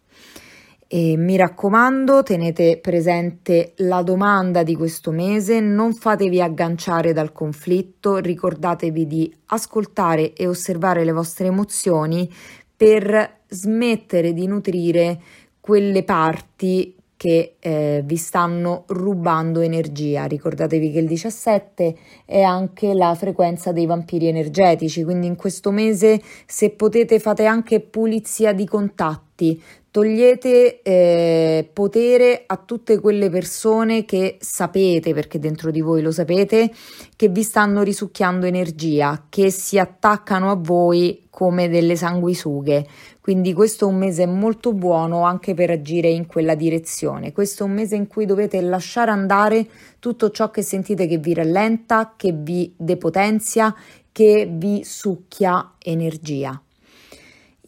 E 0.91 1.19
mi 1.19 1.37
raccomando, 1.37 2.23
tenete 2.23 2.79
presente 2.79 3.75
la 3.77 4.01
domanda 4.01 4.63
di 4.63 4.75
questo 4.75 5.11
mese, 5.11 5.61
non 5.61 5.93
fatevi 5.93 6.41
agganciare 6.41 7.13
dal 7.13 7.31
conflitto, 7.31 8.17
ricordatevi 8.17 9.07
di 9.07 9.31
ascoltare 9.49 10.33
e 10.33 10.47
osservare 10.47 11.05
le 11.05 11.13
vostre 11.13 11.49
emozioni 11.49 12.27
per 12.75 13.41
smettere 13.49 14.33
di 14.33 14.47
nutrire 14.47 15.21
quelle 15.61 16.05
parti 16.05 16.95
che 17.19 17.57
eh, 17.59 18.01
vi 18.05 18.17
stanno 18.17 18.85
rubando 18.87 19.61
energia. 19.61 20.25
Ricordatevi 20.25 20.93
che 20.93 21.01
il 21.01 21.09
17 21.09 21.97
è 22.25 22.41
anche 22.41 22.95
la 22.95 23.15
frequenza 23.15 23.73
dei 23.73 23.85
vampiri 23.85 24.29
energetici, 24.29 25.03
quindi 25.03 25.27
in 25.27 25.35
questo 25.35 25.71
mese 25.73 26.23
se 26.47 26.71
potete 26.71 27.19
fate 27.19 27.45
anche 27.45 27.81
pulizia 27.81 28.53
di 28.53 28.65
contatti, 28.65 29.61
togliete 29.99 30.81
eh, 30.83 31.69
potere 31.73 32.45
a 32.47 32.57
tutte 32.57 33.01
quelle 33.01 33.31
persone 33.31 34.05
che 34.05 34.37
sapete, 34.39 35.13
perché 35.13 35.41
dentro 35.41 35.73
di 35.73 35.81
voi 35.81 36.03
lo 36.03 36.13
sapete, 36.13 36.71
che 37.17 37.27
vi 37.27 37.43
stanno 37.43 37.83
risucchiando 37.83 38.47
energia, 38.47 39.25
che 39.29 39.51
si 39.51 39.77
attaccano 39.77 40.53
a 40.53 40.55
voi 40.55 41.27
come 41.29 41.69
delle 41.69 41.97
sanguisughe. 41.97 42.87
Quindi 43.21 43.53
questo 43.53 43.87
è 43.87 43.89
un 43.89 43.99
mese 43.99 44.25
molto 44.27 44.73
buono 44.73 45.25
anche 45.25 45.55
per 45.55 45.71
agire 45.71 46.09
in 46.09 46.27
quella 46.27 46.55
direzione. 46.55 47.33
Questo 47.33 47.65
è 47.65 47.67
un 47.67 47.73
mese 47.73 47.97
in 47.97 48.07
cui 48.07 48.25
dovete 48.25 48.61
lasciare 48.61 49.11
andare 49.11 49.67
tutto 49.99 50.31
ciò 50.31 50.53
che 50.53 50.63
sentite 50.63 51.09
che 51.09 51.19
vi 51.19 51.35
rallenta, 51.35 52.15
che 52.17 52.31
vi 52.33 52.73
depotenzia, 52.77 53.75
che 54.13 54.49
vi 54.49 54.85
succhia 54.85 55.73
energia. 55.81 56.63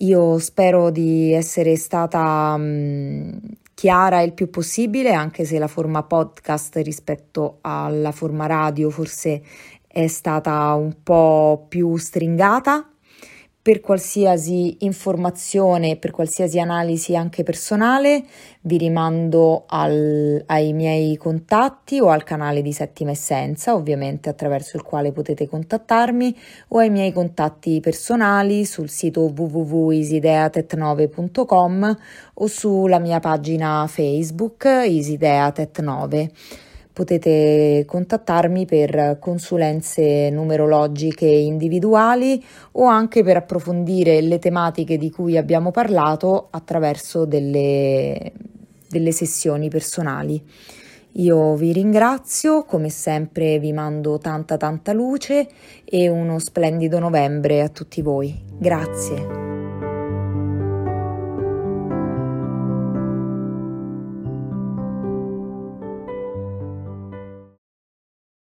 Io 0.02 0.38
spero 0.38 0.90
di 0.90 1.32
essere 1.32 1.76
stata 1.76 2.56
mh, 2.56 2.62
mm, 2.62 3.38
chiara 3.74 4.22
il 4.22 4.32
più 4.32 4.48
possibile, 4.48 5.12
anche 5.12 5.44
se 5.44 5.58
la 5.58 5.66
forma 5.66 6.02
podcast 6.02 6.76
rispetto 6.76 7.58
alla 7.60 8.10
forma 8.10 8.46
radio 8.46 8.88
forse 8.88 9.42
è 9.86 10.06
stata 10.06 10.72
un 10.74 11.02
po' 11.02 11.66
più 11.68 11.96
stringata 11.96 12.88
per 13.62 13.80
qualsiasi 13.80 14.84
informazione, 14.84 15.96
per 15.96 16.12
qualsiasi 16.12 16.58
analisi 16.58 17.14
anche 17.14 17.42
personale, 17.42 18.24
vi 18.62 18.78
rimando 18.78 19.64
al, 19.66 20.42
ai 20.46 20.72
miei 20.72 21.18
contatti 21.18 22.00
o 22.00 22.08
al 22.08 22.24
canale 22.24 22.62
di 22.62 22.72
Settima 22.72 23.10
Essenza, 23.10 23.74
ovviamente 23.74 24.30
attraverso 24.30 24.78
il 24.78 24.82
quale 24.82 25.12
potete 25.12 25.46
contattarmi, 25.46 26.34
o 26.68 26.78
ai 26.78 26.88
miei 26.88 27.12
contatti 27.12 27.80
personali 27.80 28.64
sul 28.64 28.88
sito 28.88 29.24
www.isideatet9.com 29.24 31.98
o 32.34 32.46
sulla 32.46 32.98
mia 32.98 33.20
pagina 33.20 33.86
Facebook 33.86 34.64
Isideatet9 34.64 36.68
potete 37.00 37.84
contattarmi 37.86 38.66
per 38.66 39.16
consulenze 39.18 40.28
numerologiche 40.28 41.24
individuali 41.24 42.44
o 42.72 42.84
anche 42.84 43.24
per 43.24 43.38
approfondire 43.38 44.20
le 44.20 44.38
tematiche 44.38 44.98
di 44.98 45.10
cui 45.10 45.38
abbiamo 45.38 45.70
parlato 45.70 46.48
attraverso 46.50 47.24
delle, 47.24 48.32
delle 48.86 49.12
sessioni 49.12 49.70
personali. 49.70 50.44
Io 51.12 51.54
vi 51.54 51.72
ringrazio, 51.72 52.64
come 52.64 52.90
sempre 52.90 53.58
vi 53.58 53.72
mando 53.72 54.18
tanta 54.18 54.58
tanta 54.58 54.92
luce 54.92 55.48
e 55.86 56.10
uno 56.10 56.38
splendido 56.38 56.98
novembre 56.98 57.62
a 57.62 57.70
tutti 57.70 58.02
voi. 58.02 58.38
Grazie. 58.58 59.49